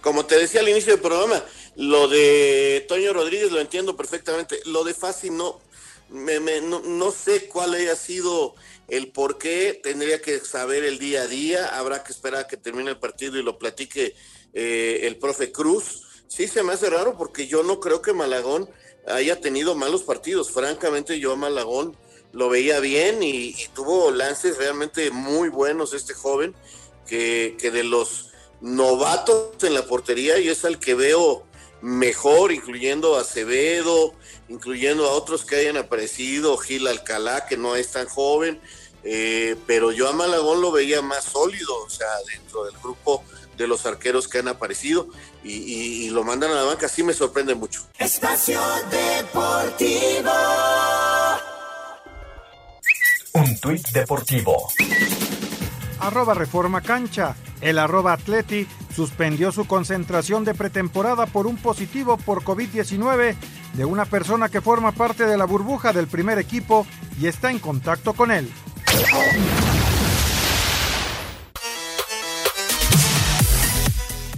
[0.00, 1.42] Como te decía al inicio del programa,
[1.76, 4.60] lo de Toño Rodríguez lo entiendo perfectamente.
[4.66, 5.60] Lo de Fácil no,
[6.08, 8.54] me, no, sé cuál haya sido
[8.88, 12.56] el por qué, tendría que saber el día a día, habrá que esperar a que
[12.56, 14.14] termine el partido y lo platique
[14.54, 16.24] eh, el profe Cruz.
[16.28, 18.70] Sí se me hace raro porque yo no creo que Malagón
[19.06, 20.50] haya tenido malos partidos.
[20.50, 21.96] Francamente, yo a Malagón
[22.32, 26.54] lo veía bien y, tuvo lances realmente muy buenos este joven,
[27.06, 31.44] que, que de los novatos en la portería y es al que veo
[31.80, 34.14] mejor, incluyendo a Acevedo,
[34.48, 38.60] incluyendo a otros que hayan aparecido, Gil Alcalá, que no es tan joven,
[39.04, 43.22] eh, pero yo a Malagón lo veía más sólido, o sea, dentro del grupo
[43.56, 45.08] de los arqueros que han aparecido
[45.44, 47.86] y, lo mandan a la banca, sí me sorprende mucho.
[47.98, 48.60] Espacio
[48.90, 50.30] Deportivo.
[53.60, 54.68] Tuit deportivo.
[56.00, 57.34] Arroba Reforma Cancha.
[57.60, 63.34] El arroba Atleti suspendió su concentración de pretemporada por un positivo por COVID-19
[63.74, 66.86] de una persona que forma parte de la burbuja del primer equipo
[67.20, 68.48] y está en contacto con él.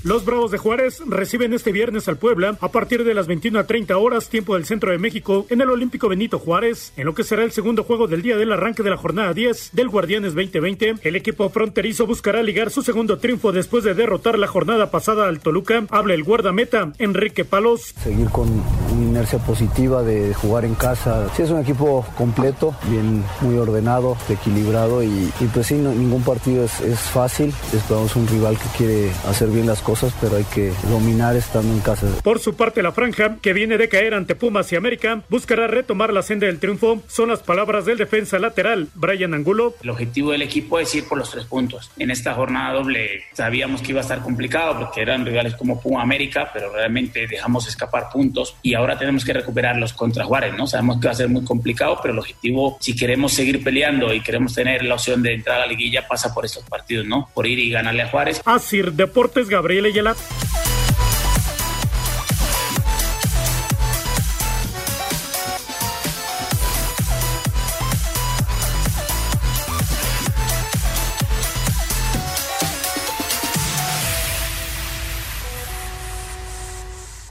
[0.02, 3.66] Los Bravos de Juárez reciben este viernes al Puebla a partir de las 21 a
[3.66, 7.22] 30 horas, tiempo del centro de México, en el Olímpico Benito Juárez, en lo que
[7.22, 10.94] será el segundo juego del día del arranque de la jornada 10 del Guardianes 2020.
[11.02, 15.40] El equipo fronterizo buscará ligar su segundo triunfo después de derrotar la jornada pasada al
[15.40, 15.84] Toluca.
[15.90, 17.94] Habla el guardameta Enrique Palos.
[18.02, 21.28] Seguir con una inercia positiva de jugar en casa.
[21.36, 27.00] Sí, es un equipo completo, bien, muy ordenado, equilibrado y, pues sí, ningún partido es,
[27.12, 27.52] fácil.
[27.74, 31.80] Esperamos un rival que quiere hacer bien las cosas, pero hay que dominar estando en
[31.80, 32.06] casa.
[32.22, 36.12] Por su parte, la franja, que viene de caer ante Pumas y América, buscará retomar
[36.12, 37.02] la senda del triunfo.
[37.08, 39.74] Son las palabras del defensa lateral, Brian Angulo.
[39.82, 41.90] El objetivo del equipo es ir por los tres puntos.
[41.98, 46.02] En esta jornada doble sabíamos que iba a estar complicado porque eran rivales como Puma
[46.02, 50.68] América, pero realmente dejamos escapar puntos y ahora tenemos que recuperarlos contra Juárez, ¿no?
[50.68, 54.20] Sabemos que va a ser muy complicado, pero el objetivo, si queremos seguir peleando y
[54.20, 57.28] queremos tener la opción de entrar a la liguilla, pasa por estos partidos, ¿no?
[57.34, 58.40] Por ir y ganarle a Juárez.
[58.44, 59.79] Asir Deportes, Gabriel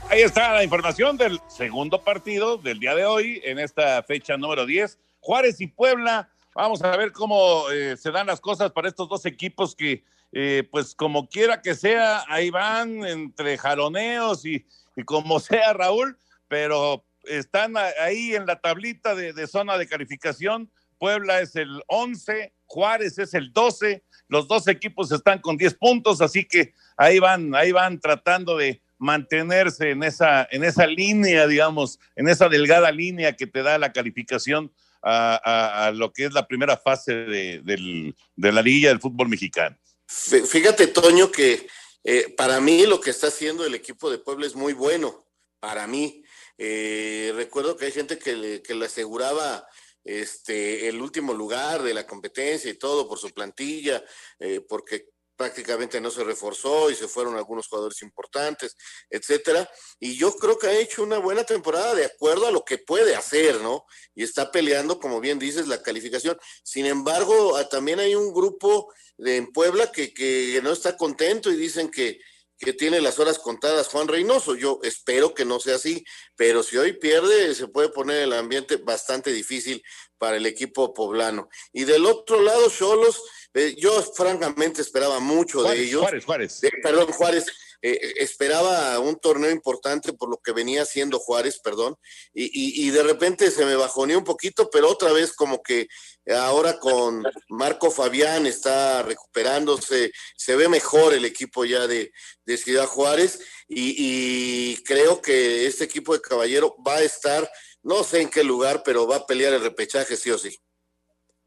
[0.08, 4.66] Ahí está la información del segundo partido del día de hoy en esta fecha número
[4.66, 4.98] 10.
[5.20, 6.28] Juárez y Puebla.
[6.52, 10.68] Vamos a ver cómo eh, se dan las cosas para estos dos equipos que, eh,
[10.70, 14.64] pues como quiera que sea, ahí van entre jaloneos y,
[15.04, 20.70] como sea, Raúl, pero están ahí en la tablita de, zona de calificación.
[20.98, 24.02] Puebla es el 11, Juárez es el 12.
[24.28, 28.80] Los dos equipos están con 10 puntos, así que ahí van, ahí van tratando de
[28.98, 33.92] mantenerse en esa, en esa línea, digamos, en esa delgada línea que te da la
[33.92, 34.70] calificación
[35.02, 39.76] a, lo que es la primera fase de, la Liga del fútbol mexicano.
[40.10, 41.68] Fíjate, Toño, que
[42.02, 45.28] eh, para mí lo que está haciendo el equipo de Puebla es muy bueno,
[45.60, 46.24] para mí.
[46.58, 49.68] Eh, recuerdo que hay gente que le, que le aseguraba
[50.02, 54.04] este, el último lugar de la competencia y todo por su plantilla,
[54.40, 55.10] eh, porque
[55.40, 58.76] prácticamente no se reforzó y se fueron algunos jugadores importantes,
[59.08, 59.66] etcétera.
[59.98, 63.16] Y yo creo que ha hecho una buena temporada de acuerdo a lo que puede
[63.16, 63.86] hacer, ¿no?
[64.14, 66.38] Y está peleando, como bien dices, la calificación.
[66.62, 71.50] Sin embargo, ah, también hay un grupo de, en Puebla que, que no está contento
[71.50, 72.20] y dicen que,
[72.60, 74.54] que tiene las horas contadas Juan Reynoso.
[74.54, 76.04] Yo espero que no sea así,
[76.36, 79.82] pero si hoy pierde, se puede poner el ambiente bastante difícil
[80.18, 81.48] para el equipo poblano.
[81.72, 83.22] Y del otro lado, Cholos
[83.54, 86.02] eh, yo francamente esperaba mucho de ellos.
[86.02, 86.60] Juárez, Juárez.
[86.82, 87.46] perdón, Juárez.
[87.82, 91.96] Eh, esperaba un torneo importante por lo que venía haciendo Juárez, perdón,
[92.32, 95.88] y, de repente se me bajoneó un poquito, pero otra vez como que
[96.36, 102.12] ahora con Marco Fabián está recuperándose, se ve mejor el equipo ya de,
[102.44, 107.48] de Ciudad Juárez y, creo que este equipo de Caballero va a estar,
[107.82, 110.58] no sé en qué lugar, pero va a pelear el repechaje sí o sí.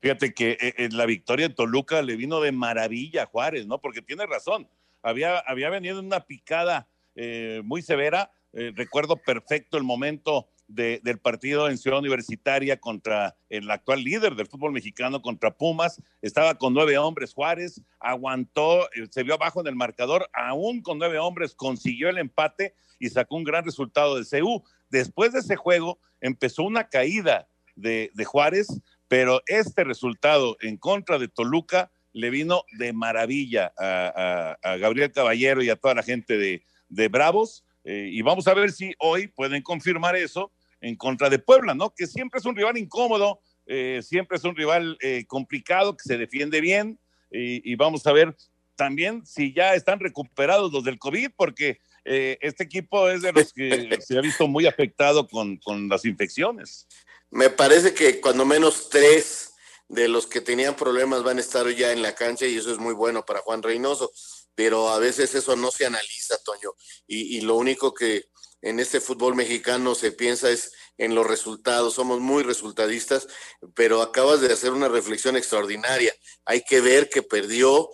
[0.01, 3.79] Fíjate que eh, eh, la victoria en Toluca le vino de maravilla a Juárez, ¿no?
[3.79, 4.69] Porque tiene razón.
[5.03, 8.31] Había, había venido una picada eh, muy severa.
[8.53, 14.71] recuerdo perfecto el momento del partido en Ciudad Universitaria contra el actual líder del fútbol
[14.71, 16.01] mexicano, contra Pumas.
[16.21, 21.19] Estaba con nueve hombres Juárez, aguantó, se vio abajo en el marcador, aún con nueve
[21.19, 24.63] hombres consiguió el empate y sacó un gran resultado de CU.
[24.89, 28.67] Después de ese juego empezó una caída de, de Juárez
[29.13, 35.69] pero este resultado en contra de Toluca le vino de maravilla a, Gabriel Caballero y
[35.69, 37.65] a toda la gente de, Bravos.
[37.83, 41.89] Eh, y vamos a ver si hoy pueden confirmar eso en contra de Puebla, ¿no?
[41.89, 46.17] Que siempre es un rival incómodo, eh, siempre es un rival eh, complicado, que se
[46.17, 46.99] defiende bien.
[47.35, 48.35] Y, vamos a ver
[48.75, 53.97] también si ya están recuperados los del COVID, porque este equipo es de los que
[54.01, 56.87] se ha visto muy afectado con, con las infecciones.
[57.31, 59.52] Me parece que cuando menos tres
[59.93, 62.79] de los que tenían problemas van a estar ya en la cancha y eso es
[62.79, 64.11] muy bueno para Juan Reynoso,
[64.55, 66.71] pero a veces eso no se analiza, Toño,
[67.05, 68.25] y, lo único que
[68.61, 73.27] en este fútbol mexicano se piensa es en los resultados, somos muy resultadistas,
[73.75, 76.13] pero acabas de hacer una reflexión extraordinaria.
[76.45, 77.89] Hay que ver que perdió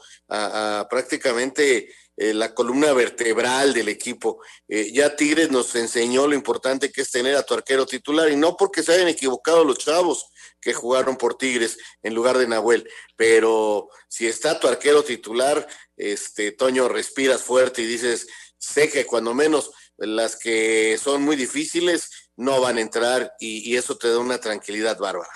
[0.89, 4.41] prácticamente eh, la columna vertebral del equipo.
[4.67, 8.35] Eh, ya Tigres nos enseñó lo importante que es tener a tu arquero titular y
[8.35, 10.29] no porque se hayan equivocado los chavos
[10.59, 16.51] que jugaron por Tigres en lugar de Nahuel, pero si está tu arquero titular, este
[16.51, 18.27] Toño respiras fuerte y dices,
[18.57, 23.77] sé que cuando menos las que son muy difíciles no van a entrar y, y
[23.77, 25.31] eso te da una tranquilidad bárbara.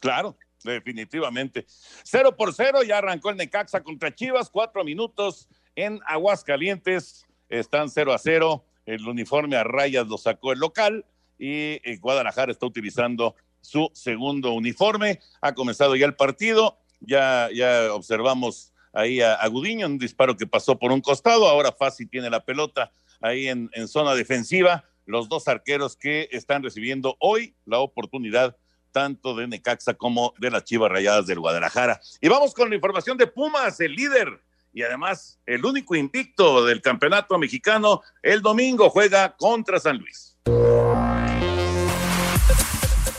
[0.00, 1.66] Claro, definitivamente.
[2.02, 8.12] Cero por cero, ya arrancó el Necaxa contra Chivas, cuatro minutos en Aguascalientes están 0
[8.12, 8.64] a 0.
[8.84, 11.04] El uniforme a rayas lo sacó el local
[11.38, 15.20] y eh, Guadalajara está utilizando su segundo uniforme.
[15.40, 16.78] Ha comenzado ya el partido.
[17.00, 21.46] Ya, ya observamos ahí a, Gudiño, un disparo que pasó por un costado.
[21.46, 24.84] Ahora Fácil tiene la pelota ahí en, en zona defensiva.
[25.06, 28.56] Los dos arqueros que están recibiendo hoy la oportunidad
[28.90, 32.00] tanto de Necaxa como de las Chivas Rayadas del Guadalajara.
[32.20, 34.40] Y vamos con la información de Pumas, el líder
[34.72, 38.02] y además el único invicto del campeonato mexicano.
[38.22, 40.36] El domingo juega contra San Luis.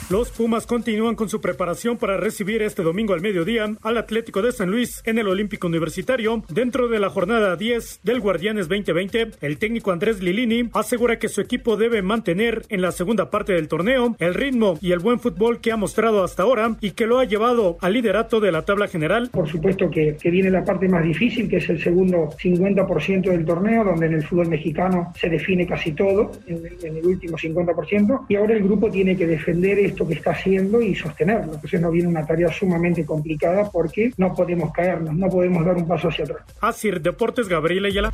[0.10, 4.52] Los Pumas continúan con su preparación para recibir este domingo al mediodía al Atlético de
[4.52, 6.44] San Luis en el Olímpico Universitario.
[6.50, 11.42] Dentro de la jornada 10 del Guardianes 2020, el técnico Andrés Lilini asegura que su
[11.42, 15.62] equipo debe mantener en la segunda parte del torneo el ritmo y el buen fútbol
[15.62, 18.88] que ha mostrado hasta ahora y que lo ha llevado al liderato de la tabla
[18.88, 19.30] general.
[19.32, 23.84] Por supuesto que, viene la parte más difícil, que es el segundo 50% del torneo,
[23.84, 28.36] donde en el fútbol mexicano se define casi todo, en, en el último 50%, y
[28.36, 31.54] ahora el grupo tiene que defender esto que está haciendo y sostenerlo.
[31.56, 35.88] Entonces nos viene una tarea sumamente complicada porque no podemos caernos, no podemos dar un
[35.88, 36.42] paso hacia atrás.
[36.62, 38.12] Así, Deportes, Gabriel Ayala.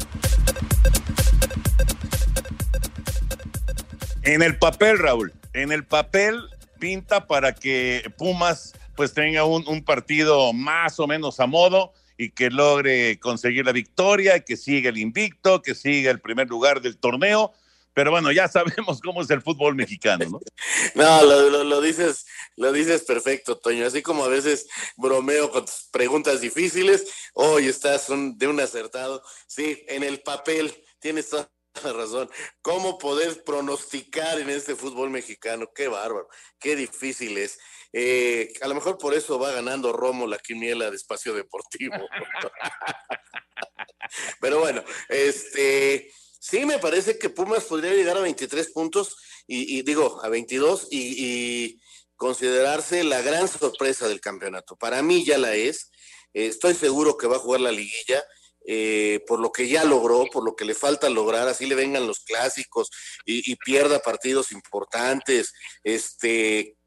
[4.24, 6.42] En el papel, Raúl, en el papel
[6.80, 12.30] pinta para que Pumas pues tenga un, un, partido más o menos a modo y
[12.30, 16.98] que logre conseguir la victoria, que siga el invicto, que siga el primer lugar del
[16.98, 17.54] torneo
[17.96, 20.40] pero bueno, ya sabemos cómo es el fútbol mexicano, ¿no?
[20.96, 22.26] no, lo, lo, dices,
[22.58, 23.88] lo dices perfecto, Toño.
[23.88, 29.24] Así como a veces bromeo con preguntas difíciles, hoy estás de un acertado.
[29.48, 31.50] Sí, en el papel tienes toda
[31.86, 32.30] la razón.
[32.62, 35.72] ¿Cómo poder pronosticar en este fútbol mexicano?
[35.74, 36.28] Qué bárbaro,
[36.60, 37.58] qué difícil es.
[37.94, 41.96] Eh, a lo mejor por eso va ganando Romo la quiniela de espacio deportivo.
[44.42, 46.12] Pero bueno, este
[46.48, 51.82] Sí, me parece que Pumas podría llegar a 23 puntos y, digo, a 22 y,
[52.18, 54.76] considerarse la gran sorpresa del campeonato.
[54.76, 55.90] Para mí ya la es.
[56.34, 58.24] Eh, estoy seguro que va a jugar la liguilla.
[58.68, 62.08] Eh, por lo que ya logró, por lo que le falta lograr, así le vengan
[62.08, 62.90] los clásicos
[63.26, 65.52] y, pierda partidos importantes,
[65.84, 66.78] este,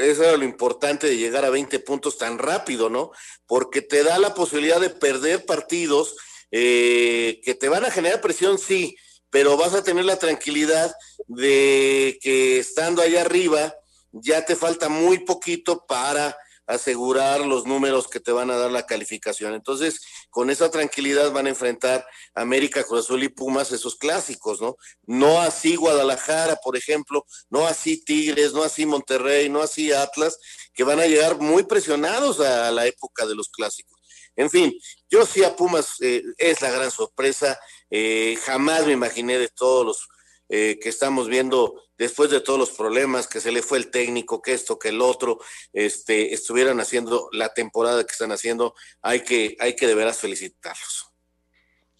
[0.00, 3.10] eso era lo importante de llegar a 20 puntos tan rápido, ¿no?
[3.46, 6.16] Porque te da la posibilidad de perder partidos
[6.52, 8.96] eh, que te van a generar presión, sí,
[9.30, 10.94] pero vas a tener la tranquilidad
[11.26, 13.74] de que estando allá arriba
[14.12, 16.36] ya te falta muy poquito para
[16.66, 19.54] asegurar los números que te van a dar la calificación.
[19.54, 24.76] Entonces, con esa tranquilidad van a enfrentar América, Cruz Azul y Pumas esos clásicos, ¿no?
[25.04, 30.38] No así Guadalajara, por ejemplo, no así Tigres, no así Monterrey, no así Atlas,
[30.74, 34.01] que van a llegar muy presionados a la época de los clásicos.
[34.36, 34.72] En fin,
[35.10, 37.58] yo sí a Pumas eh, es la gran sorpresa.
[37.90, 40.08] Eh, jamás me imaginé de todos los
[40.48, 44.42] eh, que estamos viendo después de todos los problemas, que se le fue el técnico,
[44.42, 45.38] que esto, que el otro,
[45.72, 48.74] este, estuvieran haciendo la temporada que están haciendo.
[49.02, 51.12] Hay que, hay que de veras felicitarlos.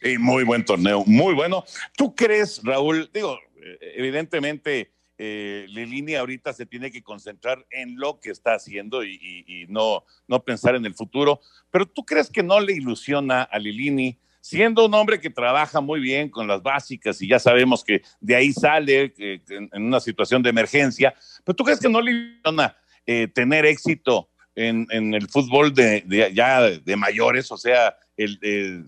[0.01, 1.65] Sí, muy buen torneo, muy bueno.
[1.97, 3.09] ¿Tú crees, Raúl?
[3.13, 3.39] Digo,
[3.81, 4.93] evidentemente
[5.25, 10.43] eh, Lilini ahorita se tiene que concentrar en lo que está haciendo y, no, no
[10.43, 11.41] pensar en el futuro.
[11.71, 16.01] Pero ¿tú crees que no le ilusiona a Lilini, siendo un hombre que trabaja muy
[16.01, 20.51] bien con las básicas y ya sabemos que de ahí sale en, una situación de
[20.51, 26.33] emergencia, pero tú crees que no le ilusiona eh, tener éxito en, el fútbol de,
[26.35, 27.97] ya de mayores, o sea,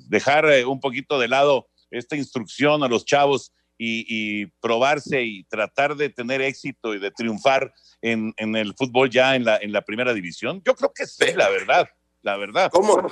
[0.09, 5.97] dejar eh, un poquito de lado esta instrucción a los chavos y, probarse y tratar
[5.97, 10.15] de tener éxito y de triunfar en, el fútbol ya en la, en la primera
[10.15, 10.63] división?
[10.65, 11.89] Yo creo que sí, la verdad,
[12.23, 12.71] la verdad.
[12.73, 13.07] ¿Cómo,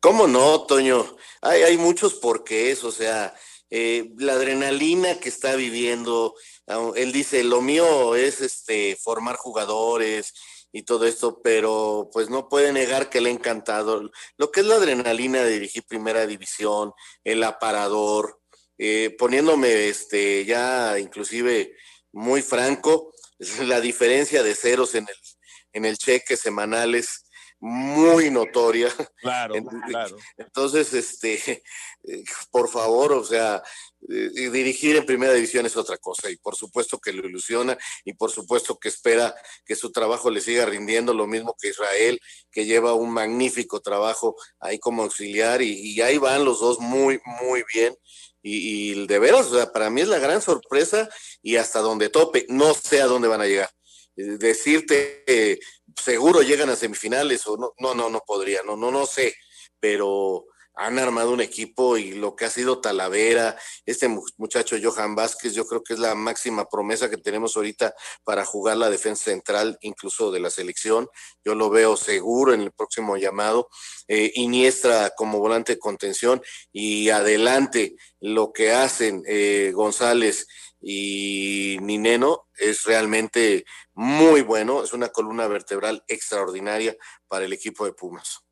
[0.00, 1.04] cómo no, Toño?
[1.42, 3.34] Hay, hay muchos porqués, o sea,
[3.70, 6.34] eh, la adrenalina que está viviendo,
[6.96, 10.32] él dice, lo mío es este formar jugadores
[10.72, 14.66] y todo esto, pero pues no puede negar que le ha encantado lo que es
[14.66, 16.92] la adrenalina de dirigir primera división,
[17.24, 18.37] el aparador,
[18.78, 21.74] eh, poniéndome este, ya inclusive
[22.12, 23.12] muy franco,
[23.66, 25.16] la diferencia de ceros en el,
[25.72, 27.24] en el cheque semanal es
[27.60, 28.88] muy notoria.
[29.20, 29.54] Claro,
[29.88, 30.16] claro.
[30.36, 31.62] Entonces, este,
[32.52, 33.62] por favor, o sea,
[34.08, 38.12] eh, dirigir en primera división es otra cosa y por supuesto que lo ilusiona y
[38.12, 39.34] por supuesto que espera
[39.66, 42.20] que su trabajo le siga rindiendo lo mismo que Israel,
[42.52, 47.20] que lleva un magnífico trabajo ahí como auxiliar y, y ahí van los dos muy,
[47.42, 47.94] muy bien
[48.42, 51.08] y, de veras, o sea, para mí es la gran sorpresa
[51.42, 53.70] y hasta donde tope, no sé a dónde van a llegar.
[54.16, 55.58] Eh, decirte,
[55.96, 59.34] seguro llegan a semifinales o no, no, no, no podría, no, no, no sé,
[59.80, 60.46] pero
[60.78, 65.66] han armado un equipo y lo que ha sido Talavera, este muchacho Johan Vázquez, yo
[65.66, 70.30] creo que es la máxima promesa que tenemos ahorita para jugar la defensa central, incluso
[70.30, 71.08] de la selección.
[71.44, 73.68] Yo lo veo seguro en el próximo llamado.
[74.06, 76.40] Eh, Iniestra como volante de contención
[76.72, 80.46] y adelante lo que hacen eh, González
[80.80, 83.64] y Nineno es realmente
[83.94, 88.47] muy bueno, es una columna vertebral extraordinaria para el equipo de Pumas.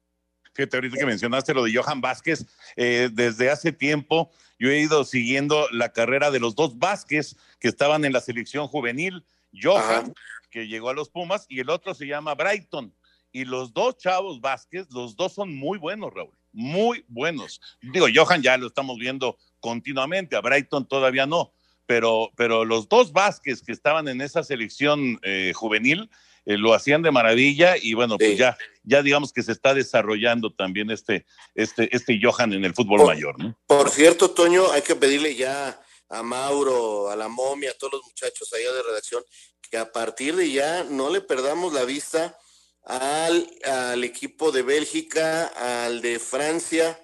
[0.56, 2.46] Fíjate, ahorita que mencionaste lo de Johan Vázquez,
[2.76, 7.68] eh, desde hace tiempo yo he ido siguiendo la carrera de los dos Vázquez que
[7.68, 9.22] estaban en la selección juvenil.
[9.52, 10.14] Johan,
[10.50, 12.94] que llegó a los Pumas, y el otro se llama Brighton.
[13.32, 17.60] Y los dos chavos Vázquez, los dos son muy buenos, Raúl, muy buenos.
[17.82, 21.52] Digo, Johan ya lo estamos viendo continuamente, a Brighton todavía no,
[21.84, 26.08] pero, pero los dos Vázquez que estaban en esa selección eh, juvenil,
[26.46, 30.52] eh, lo hacían de maravilla y bueno, pues ya, ya digamos que se está desarrollando
[30.54, 31.26] también este,
[31.56, 33.58] este, este Johan en el fútbol mayor, ¿no?
[33.66, 38.02] Por cierto, Toño, hay que pedirle ya a Mauro, a la momia, a todos los
[38.04, 39.24] muchachos allá de redacción,
[39.60, 42.38] que a partir de ya no le perdamos la vista
[42.84, 46.96] al, al equipo de Bélgica, al de Francia,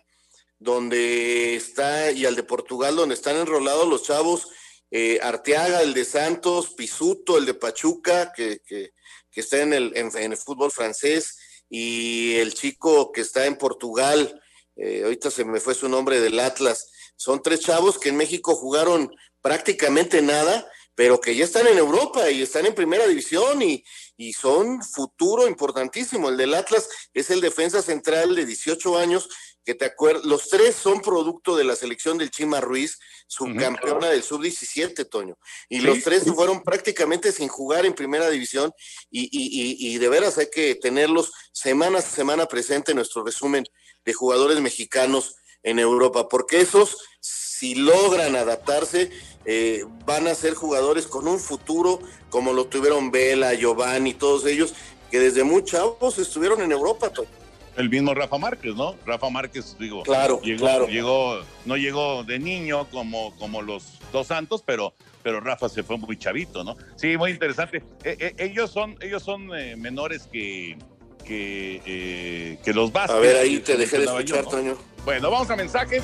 [0.60, 4.46] donde está, y al de Portugal, donde están enrolados los chavos,
[4.92, 8.92] eh, Arteaga, el de Santos, Pisuto, el de Pachuca, que, que
[9.32, 14.40] que está en el, en, el fútbol francés, y el chico que está en Portugal,
[14.76, 16.90] eh, ahorita se me fue su nombre del Atlas.
[17.16, 19.10] Son tres chavos que en México jugaron
[19.40, 23.82] prácticamente nada, pero que ya están en Europa y están en primera división y,
[24.18, 26.28] y son futuro importantísimo.
[26.28, 29.28] El del Atlas es el defensa central de 18 años
[29.64, 34.22] que te acuerdas, los tres son producto de la selección del Chima Ruiz, subcampeona del
[34.22, 35.38] sub-17, Toño.
[35.68, 38.72] Y los tres fueron prácticamente sin jugar en primera división
[39.10, 43.64] y, y, y, de veras hay que tenerlos semana a semana presente en nuestro resumen
[44.04, 49.10] de jugadores mexicanos en Europa, porque esos, si logran adaptarse,
[49.44, 52.00] eh, van a ser jugadores con un futuro
[52.30, 54.74] como lo tuvieron Vela, Giovanni, todos ellos,
[55.10, 57.41] que desde muy chavos estuvieron en Europa, Toño
[57.76, 58.96] el mismo Rafa Márquez, ¿no?
[59.06, 64.62] Rafa Márquez, digo, claro, llegó, llegó, no llegó de niño como, como los dos santos,
[64.64, 66.76] pero, pero Rafa se fue muy chavito, ¿no?
[66.96, 67.82] Sí, muy interesante.
[68.04, 70.76] Eh, eh, ellos son, ellos son eh, menores que,
[71.24, 73.16] que, que los Vázquez.
[73.16, 74.76] A ver, ahí te dejé de escuchar, Toño.
[75.04, 76.02] Bueno, vamos a mensajes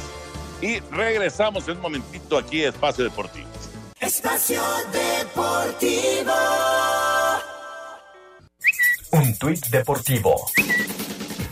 [0.62, 3.47] y regresamos en un momentito aquí a Espacio Deportivo.
[4.01, 4.62] Espacio
[4.93, 6.33] Deportivo.
[9.11, 10.51] Un tuit deportivo.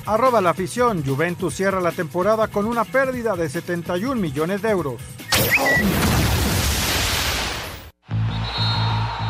[0.07, 5.03] Arroba la afición, Juventus cierra la temporada con una pérdida de 71 millones de euros.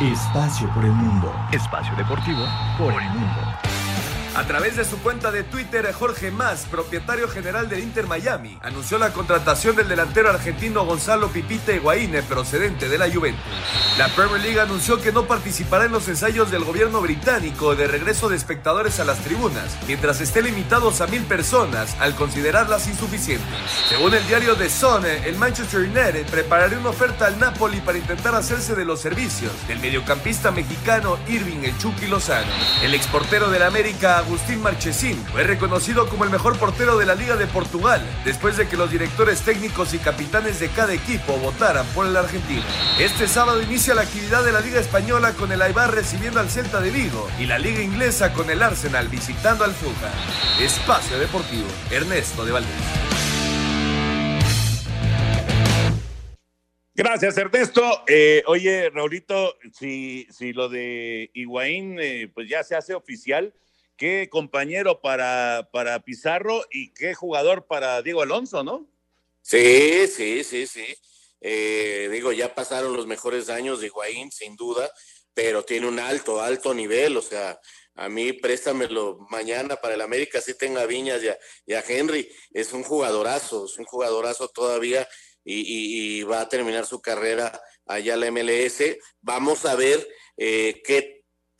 [0.03, 1.33] Espacio por el mundo.
[1.51, 2.45] Espacio deportivo
[2.79, 3.66] por el mundo.
[4.37, 8.99] A través de su cuenta de Twitter, Jorge Más, propietario general del Inter Miami, anunció
[8.99, 13.41] la contratación del delantero argentino Gonzalo Pipite Higuaín, procedente de la Juventus.
[13.97, 18.28] La Premier League anunció que no participará en los ensayos del gobierno británico de regreso
[18.28, 23.49] de espectadores a las tribunas, mientras esté limitados a mil personas al considerarlas insuficientes.
[23.89, 28.34] Según el diario The Sun, el Manchester United preparará una oferta al Napoli para intentar
[28.34, 32.53] hacerse de los servicios del mediocampista mexicano Irving El Chucky Lozano.
[32.82, 37.37] El exportero del América, Agustín Marchesín, fue reconocido como el mejor portero de la Liga
[37.37, 42.09] de Portugal, después de que los directores técnicos y capitanes de cada equipo votaran por
[42.09, 42.64] el argentino.
[42.99, 46.81] Este sábado inicia la actividad de la Liga Española con el Aibar recibiendo al Celta
[46.81, 50.12] de Vigo y la Liga Inglesa con el Arsenal visitando al Fulham.
[50.61, 52.72] Espacio Deportivo, Ernesto de Valdés.
[56.97, 58.03] Gracias, Ernesto.
[58.09, 63.55] Eh, oye, Raulito, si, si lo de Higuaín eh, pues ya se hace oficial,
[63.97, 68.86] qué compañero para, para Pizarro y qué jugador para Diego Alonso, ¿no?
[69.42, 70.86] Sí, sí, sí, sí.
[71.40, 74.90] Eh, digo, ya pasaron los mejores años de Higuaín, sin duda,
[75.34, 77.16] pero tiene un alto, alto nivel.
[77.16, 77.61] O sea,
[77.94, 81.22] a mí préstamelo mañana para el América, si tenga Viñas
[81.66, 82.28] y a, Henry.
[82.53, 85.09] Es un jugadorazo, es un jugadorazo todavía
[85.44, 88.82] y, va a terminar su carrera allá en la MLS.
[89.20, 91.16] Vamos a ver eh, qué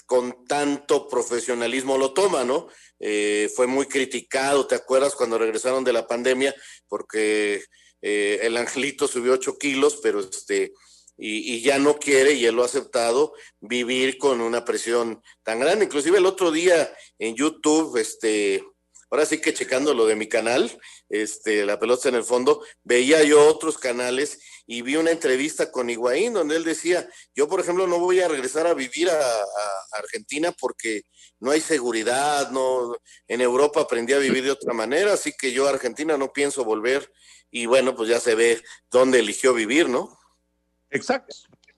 [0.07, 2.69] con tanto profesionalismo lo toma, ¿no?
[3.01, 6.55] Eh, fue muy criticado, ¿te acuerdas cuando regresaron de la pandemia?
[6.89, 7.63] Porque
[8.01, 10.73] eh, el angelito subió ocho kilos, pero este,
[11.19, 15.87] y, ya no quiere, y él lo ha aceptado, vivir con una presión tan grande.
[15.87, 18.65] Inclusive el otro día en YouTube, este,
[19.11, 20.71] ahora sí que checando lo de mi canal,
[21.09, 25.89] este, la pelota en el fondo, veía yo otros canales y vi una entrevista con
[25.89, 29.45] Higuaín donde él decía, yo por ejemplo no voy a regresar a vivir a,
[29.93, 31.03] Argentina porque
[31.41, 32.97] no hay seguridad, no,
[33.29, 36.65] en Europa aprendí a vivir de otra manera, así que yo a Argentina no pienso
[36.65, 37.11] volver
[37.51, 40.19] y bueno, pues ya se ve dónde eligió vivir, ¿no?
[40.91, 41.35] Exacto,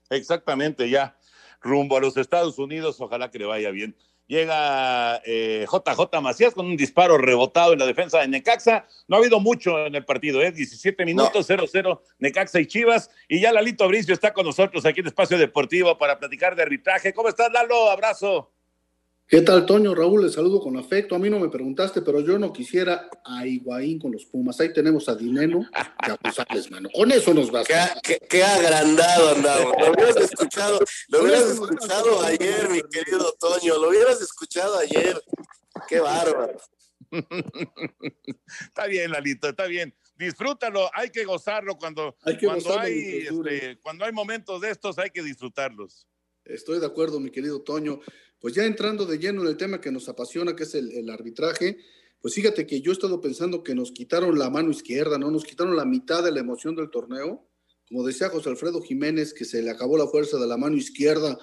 [0.09, 1.17] exactamente, ya
[1.61, 3.95] rumbo a los Estados Unidos, ojalá que le vaya bien.
[4.29, 8.85] Llega eh, JJ Macías con un disparo rebotado en la defensa de Necaxa.
[9.07, 10.51] No ha habido mucho en el partido, ¿eh?
[10.51, 13.09] 17 minutos, 0-0 Necaxa y Chivas.
[13.27, 17.11] Y ya Lalito Bricio está con nosotros aquí en Espacio Deportivo para platicar de arbitraje.
[17.11, 17.89] ¿Cómo estás, Lalo?
[17.89, 18.51] Abrazo.
[19.29, 19.93] ¿Qué tal, Toño?
[19.93, 21.13] Raúl, les saludo con afecto.
[21.13, 24.59] A mí no me preguntaste, pero yo no quisiera a Higuaín con los Pumas.
[24.59, 26.89] Ahí tenemos a Dineno y a mano.
[26.91, 27.93] Con eso nos basta.
[28.01, 29.73] Qué, qué, qué agrandado andamos.
[29.79, 33.77] Lo hubieras escuchado, lo hubieras escuchado ayer, mi querido Toño.
[33.77, 35.21] Lo hubieras escuchado ayer.
[35.87, 36.57] Qué bárbaro.
[38.61, 39.95] está bien, Lalito, está bien.
[40.15, 44.71] Disfrútalo, hay que gozarlo cuando hay, que cuando, gozarlo hay este, cuando hay momentos de
[44.71, 46.07] estos, hay que disfrutarlos.
[46.49, 47.99] Estoy de acuerdo, mi querido Toño.
[48.39, 51.77] Pues ya entrando de lleno en el tema que nos apasiona, que es el, arbitraje,
[52.21, 55.29] pues fíjate que yo he estado pensando que nos quitaron la mano izquierda, ¿no?
[55.29, 57.47] Nos quitaron la mitad de la emoción del torneo.
[57.87, 61.37] Como decía José Alfredo Jiménez, que se le acabó la fuerza de la mano izquierda,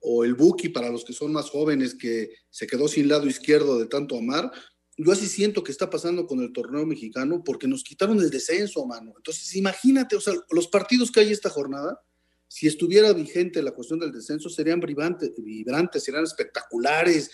[0.00, 3.78] o el Buki para los que son más jóvenes, que se quedó sin lado izquierdo
[3.78, 4.50] de tanto amar.
[4.96, 8.84] Yo así siento que está pasando con el torneo mexicano porque nos quitaron el descenso,
[8.86, 9.12] mano.
[9.16, 12.00] Entonces, imagínate, o sea, los partidos que hay esta jornada,
[12.52, 17.30] si estuviera vigente la cuestión del descenso, serían vibrantes, serían espectaculares.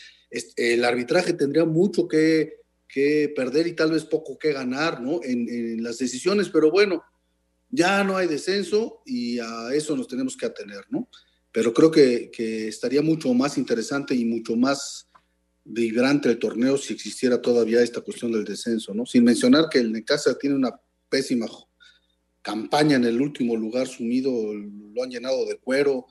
[0.56, 5.20] El arbitraje tendría mucho que, que perder y tal vez poco que ganar ¿no?
[5.24, 7.02] En, en, las decisiones, pero bueno,
[7.70, 11.08] ya no hay descenso y a eso nos tenemos que atener, ¿no?
[11.50, 15.08] Pero creo que, que estaría mucho más interesante y mucho más
[15.64, 19.06] vibrante el torneo si existiera todavía esta cuestión del descenso, ¿no?
[19.06, 21.46] Sin mencionar que el Necaxa tiene una pésima
[22.46, 26.06] campaña en el último lugar sumido, lo han llenado de cuero,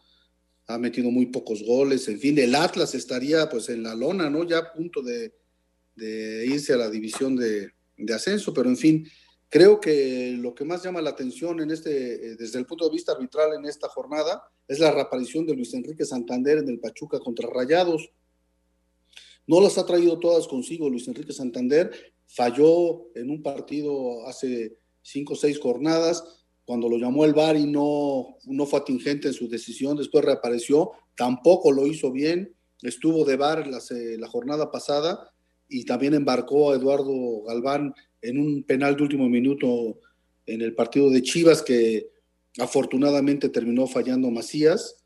[0.67, 4.43] ha metido muy pocos goles, en fin, el Atlas estaría pues en la lona, ¿no?
[4.43, 5.31] Ya a punto de,
[6.45, 9.07] irse a la división de, de, ascenso, pero en fin,
[9.47, 13.13] creo que lo que más llama la atención en este, desde el punto de vista
[13.13, 17.47] arbitral en esta jornada es la reaparición de Luis Enrique Santander en el Pachuca contra
[17.49, 18.11] Rayados.
[19.47, 25.33] No las ha traído todas consigo Luis Enrique Santander, falló en un partido hace cinco
[25.33, 26.23] o seis jornadas,
[26.65, 30.91] cuando lo llamó el VAR y no, no fue atingente en su decisión, después reapareció,
[31.15, 33.79] tampoco lo hizo bien, estuvo de VAR la,
[34.17, 35.31] la jornada pasada
[35.69, 39.99] y también embarcó a Eduardo Galván en un penal de último minuto
[40.47, 42.09] en el partido de Chivas que
[42.59, 45.03] afortunadamente terminó fallando Macías.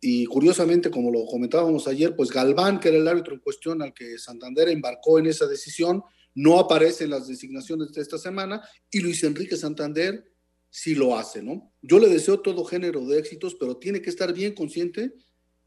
[0.00, 3.92] Y curiosamente, como lo comentábamos ayer, pues Galván, que era el árbitro en cuestión al
[3.92, 6.02] que Santander embarcó en esa decisión,
[6.36, 10.30] no aparece en las designaciones de esta semana y Luis Enrique Santander
[10.68, 11.72] sí lo hace, ¿no?
[11.80, 15.14] Yo le deseo todo género de éxitos, pero tiene que estar bien consciente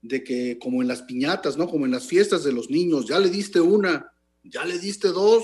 [0.02, 1.68] de que como en las piñatas, ¿no?
[1.68, 4.14] Como en las fiestas de los niños, ya le diste una,
[4.44, 5.44] ya le diste dos,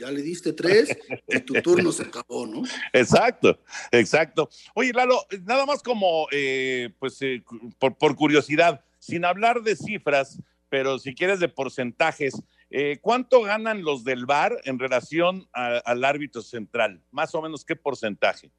[0.00, 2.62] ya le diste tres y tu turno se acabó, ¿no?
[2.92, 3.58] Exacto,
[3.90, 4.48] exacto.
[4.74, 7.42] Oye, Lalo, nada más como, eh, pues, eh,
[7.80, 12.34] por, por curiosidad, sin hablar de cifras, pero si quieres de porcentajes,
[12.70, 17.02] eh, ¿Cuánto ganan los del VAR en relación a, al árbitro central?
[17.10, 18.50] Más o menos, ¿qué porcentaje?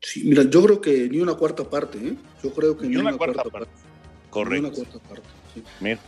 [0.00, 2.14] Sí, mira, yo creo que ni una cuarta parte, ¿eh?
[2.42, 3.70] Yo creo que ni, ni una, una, cuarta, cuarta parte.
[3.70, 4.30] parte.
[4.30, 4.62] Correcto.
[4.62, 5.28] Ni una cuarta parte.
[5.54, 5.62] Sí.
[5.80, 6.00] Mira,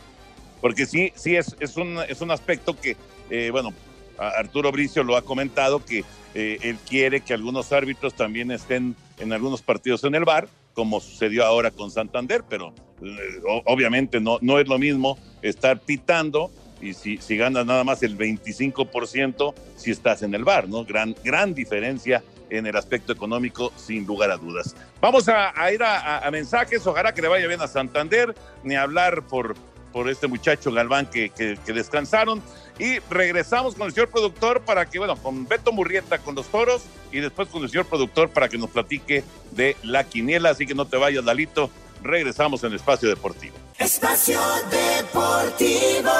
[0.61, 2.95] porque sí, sí es, es, un, es un aspecto que,
[3.29, 3.73] eh, bueno,
[4.17, 6.03] Arturo Bricio lo ha comentado, que
[6.35, 10.99] eh, él quiere que algunos árbitros también estén en algunos partidos en el VAR, como
[10.99, 16.51] sucedió ahora con Santander, pero eh, obviamente no, no es lo mismo estar pitando
[16.81, 20.83] y si, si ganas nada más el 25% si estás en el bar, ¿no?
[20.83, 24.75] Gran, gran diferencia en el aspecto económico, sin lugar a dudas.
[24.99, 29.55] Vamos a, ir a, mensajes, ojalá que le vaya bien a Santander, ni hablar por,
[29.93, 32.41] por este muchacho Galván que, que, que, descansaron.
[32.77, 36.83] Y regresamos con el señor productor para que, bueno, con Beto Murrieta con los toros
[37.11, 40.49] y después con el señor productor para que nos platique de la quiniela.
[40.49, 41.69] Así que no te vayas, Dalito.
[42.03, 43.55] Regresamos en Espacio Deportivo.
[43.77, 46.11] Espacio Deportivo.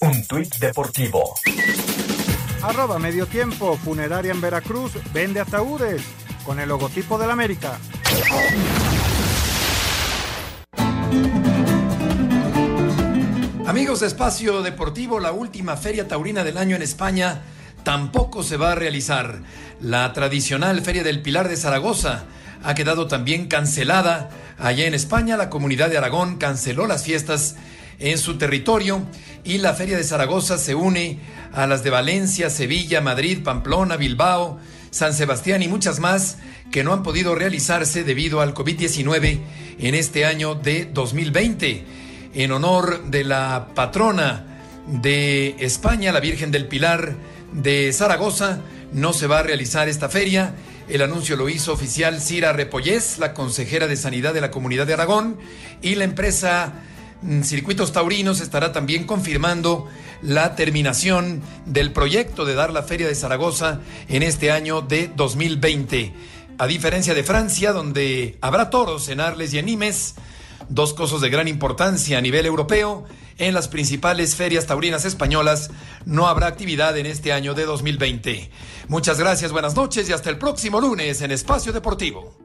[0.00, 1.34] Un tuit deportivo.
[2.62, 6.02] Arroba medio tiempo, funeraria en Veracruz, vende ataúdes
[6.44, 7.78] con el logotipo del América.
[13.66, 17.42] Amigos de Espacio Deportivo, la última feria taurina del año en España
[17.84, 19.40] tampoco se va a realizar.
[19.80, 22.24] La tradicional Feria del Pilar de Zaragoza
[22.62, 24.30] ha quedado también cancelada.
[24.58, 27.56] Allá en España, la comunidad de Aragón canceló las fiestas
[27.98, 29.06] en su territorio
[29.44, 31.18] y la Feria de Zaragoza se une
[31.52, 34.58] a las de Valencia, Sevilla, Madrid, Pamplona, Bilbao,
[34.90, 36.38] San Sebastián y muchas más
[36.70, 39.40] que no han podido realizarse debido al COVID-19
[39.78, 41.84] en este año de 2020.
[42.34, 44.46] En honor de la patrona
[44.86, 47.14] de España, la Virgen del Pilar
[47.52, 48.60] de Zaragoza,
[48.92, 50.54] no se va a realizar esta feria.
[50.88, 54.94] El anuncio lo hizo oficial Cira Repollés, la consejera de Sanidad de la Comunidad de
[54.94, 55.38] Aragón,
[55.80, 56.72] y la empresa
[57.22, 59.88] mm, Circuitos Taurinos estará también confirmando
[60.22, 66.12] la terminación del proyecto de dar la Feria de Zaragoza en este año de 2020.
[66.58, 70.14] A diferencia de Francia, donde habrá toros en Arles y en Nimes,
[70.68, 73.04] dos cosas de gran importancia a nivel europeo,
[73.38, 75.70] en las principales ferias taurinas españolas
[76.04, 78.50] no habrá actividad en este año de 2020.
[78.88, 82.36] Muchas gracias, buenas noches y hasta el próximo lunes en Espacio Deportivo.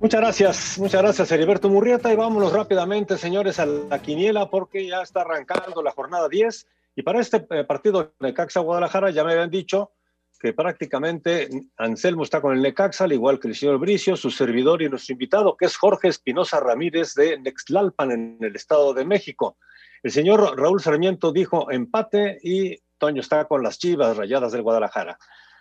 [0.00, 5.02] Muchas gracias, muchas gracias Heriberto Murrieta y vámonos rápidamente señores a la quiniela porque ya
[5.02, 9.32] está arrancando la jornada 10 y para este eh, partido de Caxa Guadalajara ya me
[9.32, 9.90] habían dicho
[10.38, 14.82] que prácticamente Anselmo está con el Necaxa, al igual que el señor Bricio, su servidor
[14.82, 19.56] y nuestro invitado, que es Jorge Espinosa Ramírez de Nextlalpan, en el Estado de México.
[20.02, 25.18] El señor Raúl Sarmiento dijo empate y Toño está con las chivas rayadas del Guadalajara.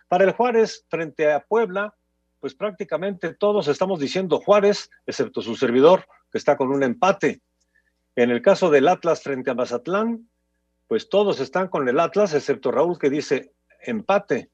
[0.07, 1.95] Para el Juárez, frente a Puebla,
[2.39, 7.41] pues prácticamente todos estamos diciendo Juárez, excepto su servidor, que está con un empate.
[8.15, 10.30] En el caso del Atlas frente a Mazatlán,
[10.88, 14.51] pues todos están con el Atlas, excepto Raúl, que dice empate.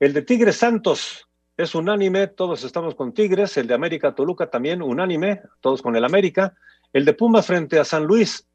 [0.00, 3.56] El de Tigres Santos es unánime, todos estamos con Tigres.
[3.56, 6.54] El de América Toluca también unánime, todos con el América.
[6.92, 8.48] El de Pumas frente a San Luis,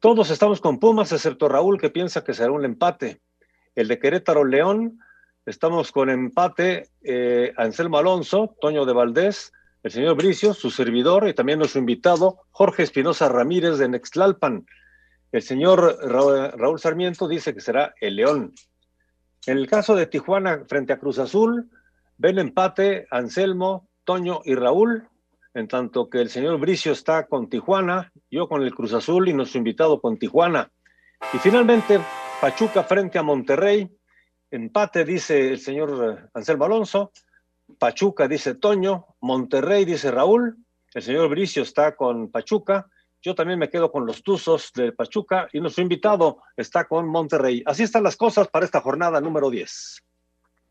[0.00, 3.20] todos estamos con Pumas, excepto Raúl que piensa que será un empate.
[3.74, 5.00] El de Querétaro León,
[5.44, 11.34] estamos con empate eh, Anselmo Alonso, Toño de Valdés, el señor Bricio, su servidor y
[11.34, 14.66] también nuestro invitado, Jorge Espinosa Ramírez de Nextlalpan.
[15.32, 18.54] El señor Raúl Sarmiento dice que será el León.
[19.46, 21.70] En el caso de Tijuana frente a Cruz Azul,
[22.16, 25.08] ven empate Anselmo, Toño y Raúl,
[25.54, 29.32] en tanto que el señor Bricio está con Tijuana, yo con el Cruz Azul y
[29.32, 30.70] nuestro invitado con Tijuana.
[31.32, 32.00] Y finalmente,
[32.40, 33.90] Pachuca frente a Monterrey,
[34.50, 37.12] empate dice el señor Anselmo Alonso,
[37.78, 40.56] Pachuca dice Toño, Monterrey dice Raúl,
[40.94, 42.88] el señor Bricio está con Pachuca,
[43.22, 47.62] yo también me quedo con los Tuzos de Pachuca y nuestro invitado está con Monterrey.
[47.66, 50.02] Así están las cosas para esta jornada número 10.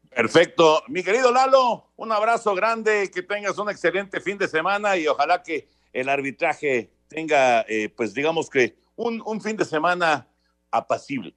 [0.10, 0.82] Perfecto.
[0.88, 5.44] Mi querido Lalo, un abrazo grande, que tengas un excelente fin de semana y ojalá
[5.44, 10.28] que el arbitraje tenga, eh, pues digamos que un, un, fin de semana
[10.72, 11.36] apacible.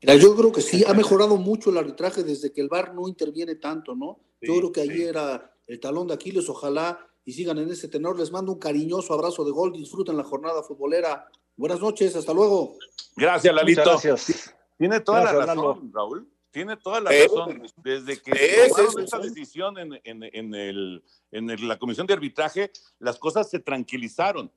[0.00, 3.08] Mira, yo creo que sí, ha mejorado mucho el arbitraje desde que el VAR no
[3.08, 4.20] interviene tanto, ¿no?
[4.40, 8.18] yo creo que allí era el talón de Aquiles, ojalá y sigan en ese tenor.
[8.18, 11.28] Les mando un cariñoso abrazo de gol, disfruten la jornada futbolera.
[11.56, 12.76] Buenas noches, hasta luego.
[13.16, 13.82] Gracias, Lalito.
[13.84, 14.54] gracias.
[14.76, 16.28] Tiene toda la razón, Raúl.
[16.50, 17.62] Tiene toda la razón.
[17.82, 21.02] Desde que tomaron esa decisión en, en, el,
[21.32, 24.52] en la comisión de arbitraje, las cosas se tranquilizaron.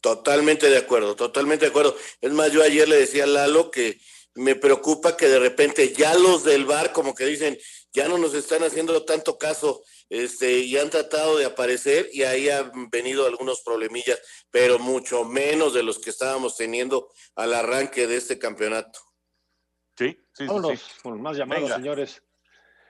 [0.00, 1.94] Totalmente de acuerdo, totalmente de acuerdo.
[2.22, 4.00] Es más, yo ayer le decía a Lalo que
[4.34, 7.58] me preocupa que de repente ya los del bar como que dicen,
[7.92, 12.48] ya no nos están haciendo tanto caso este, y han tratado de aparecer y ahí
[12.48, 18.16] han venido algunos problemillas, pero mucho menos de los que estábamos teniendo al arranque de
[18.16, 18.98] este campeonato.
[19.96, 22.22] Sí, sí, Vámonos con más llamados, señores.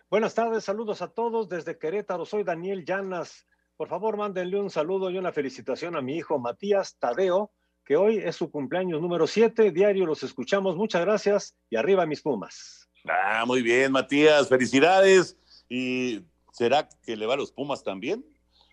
[0.09, 2.25] Buenas tardes, saludos a todos desde Querétaro.
[2.25, 3.47] Soy Daniel Llanas.
[3.77, 7.53] Por favor, mándenle un saludo y una felicitación a mi hijo Matías Tadeo,
[7.85, 9.73] que hoy es su cumpleaños número 7.
[9.73, 10.75] Diario los escuchamos.
[10.75, 12.89] Muchas gracias y arriba mis Pumas.
[13.05, 14.49] Ah, muy bien, Matías.
[14.49, 15.37] Felicidades.
[15.69, 18.25] Y ¿será que le va a los Pumas también?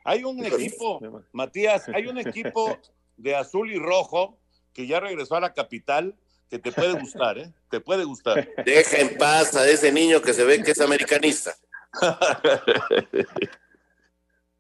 [0.04, 1.00] Hay un equipo,
[1.34, 2.78] Matías, hay un equipo
[3.18, 4.40] de azul y rojo
[4.74, 6.16] que ya regresó a la capital
[6.50, 7.54] que te puede gustar, ¿eh?
[7.70, 8.48] Te puede gustar.
[8.66, 11.56] Deja en paz a ese niño que se ve que es americanista.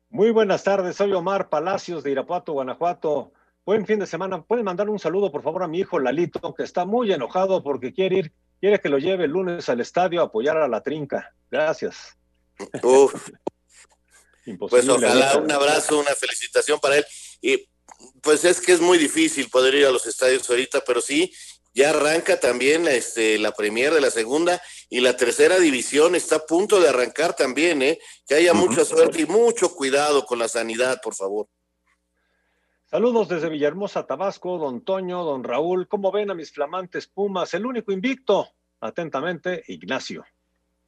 [0.09, 3.32] Muy buenas tardes, soy Omar Palacios de Irapuato, Guanajuato.
[3.65, 4.41] Buen fin de semana.
[4.41, 7.93] ¿Pueden mandar un saludo, por favor, a mi hijo Lalito, que está muy enojado porque
[7.93, 11.34] quiere ir, quiere que lo lleve el lunes al estadio a apoyar a la trinca?
[11.51, 12.18] Gracias.
[12.84, 13.30] Uf.
[14.70, 17.05] pues ojalá un abrazo, una felicitación para él.
[17.41, 17.70] Y
[18.22, 21.34] pues es que es muy difícil poder ir a los estadios ahorita, pero sí,
[21.74, 26.45] ya arranca también este, la Premier de la segunda y la tercera división está a
[26.45, 27.99] punto de arrancar también, ¿eh?
[28.26, 31.47] Que haya mucha suerte y mucho cuidado con la sanidad, por favor.
[32.89, 35.88] Saludos desde Villahermosa, Tabasco, don Toño, don Raúl.
[35.88, 37.53] ¿Cómo ven a mis flamantes Pumas?
[37.53, 38.47] El único invicto.
[38.80, 40.26] Atentamente, Ignacio.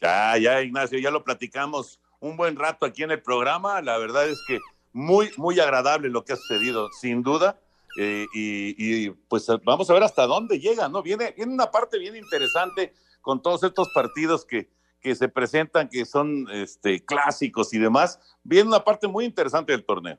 [0.02, 3.82] Ya, ya, Ignacio, ya lo platicamos un buen rato aquí en el programa.
[3.82, 4.60] La verdad es que
[4.93, 7.60] muy, muy agradable lo que ha sucedido, sin duda.
[7.97, 11.02] Eh, y, pues vamos a ver hasta dónde llega, ¿no?
[11.02, 14.70] Viene, viene una parte bien interesante con todos estos partidos que,
[15.02, 18.20] que se presentan, que son este, clásicos y demás.
[18.43, 20.18] Viene una parte muy interesante del torneo.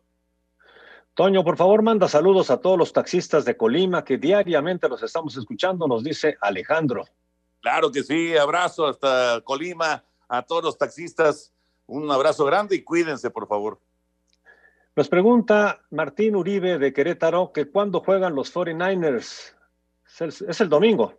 [1.14, 5.36] Toño, por favor, manda saludos a todos los taxistas de Colima que diariamente los estamos
[5.36, 7.04] escuchando, nos dice Alejandro.
[7.60, 11.52] Claro que sí, abrazo hasta Colima, a todos los taxistas,
[11.86, 13.80] un abrazo grande y cuídense, por favor.
[14.96, 19.54] Nos pregunta Martín Uribe de Querétaro que cuándo juegan los 49ers.
[20.48, 21.14] Es el, domingo.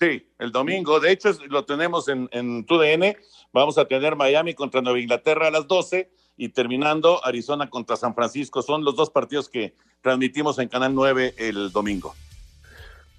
[0.00, 0.98] Sí, el domingo.
[0.98, 3.16] De hecho, lo tenemos en, en TUDN.
[3.52, 8.14] Vamos a tener Miami contra Nueva Inglaterra a las 12 y terminando Arizona contra San
[8.14, 8.62] Francisco.
[8.62, 12.14] Son los dos partidos que transmitimos en Canal 9 el domingo.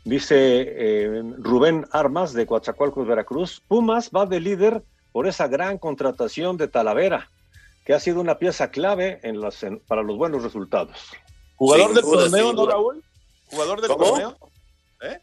[0.06, 3.62] Dice eh, Rubén Armas de Coatzacoalcos, Veracruz.
[3.68, 7.30] Pumas va de líder por esa gran contratación de Talavera
[7.86, 10.98] que ha sido una pieza clave en las, para los buenos resultados.
[11.56, 13.04] ¿Jugador del torneo, no, Raúl?
[13.46, 14.38] ¿Jugador del torneo?
[15.02, 15.20] ¿Eh?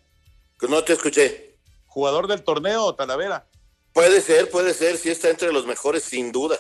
[0.69, 1.57] No te escuché.
[1.87, 3.47] ¿Jugador del torneo, Talavera?
[3.93, 6.57] Puede ser, puede ser, sí está entre los mejores, sin duda.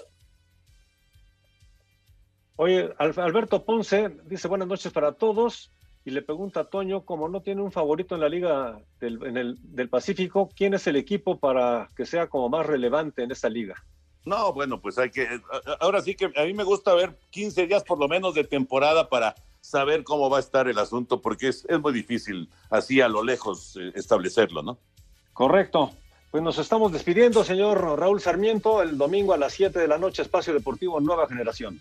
[2.56, 5.70] Oye, Alberto Ponce dice buenas noches para todos
[6.04, 9.36] y le pregunta a Toño, como no tiene un favorito en la Liga del, en
[9.36, 13.48] el, del Pacífico, ¿quién es el equipo para que sea como más relevante en esta
[13.48, 13.74] liga?
[14.24, 15.26] No, bueno, pues hay que,
[15.80, 19.08] ahora sí que a mí me gusta ver 15 días por lo menos de temporada
[19.08, 23.22] para saber cómo va a estar el asunto, porque es, muy difícil así a lo
[23.22, 24.78] lejos eh, establecerlo, ¿no?
[25.32, 25.92] Correcto.
[26.30, 30.22] Pues nos estamos despidiendo, señor Raúl Sarmiento, el domingo a las 7 de la noche,
[30.22, 31.80] Espacio Deportivo Nueva Generación.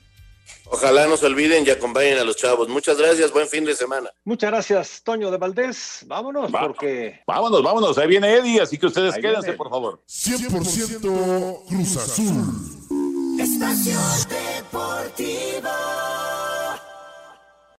[0.71, 2.67] Ojalá no se olviden y acompañen a los chavos.
[2.69, 4.11] Muchas gracias, buen fin de semana.
[4.23, 6.03] Muchas gracias, Toño de Valdés.
[6.05, 7.21] Vámonos, porque.
[7.25, 7.97] Vámonos, vámonos.
[7.97, 10.03] Ahí viene Eddie, así que ustedes quédense, por favor.
[10.07, 13.39] 100% Cruz Azul.
[13.39, 16.08] Estación Deportiva.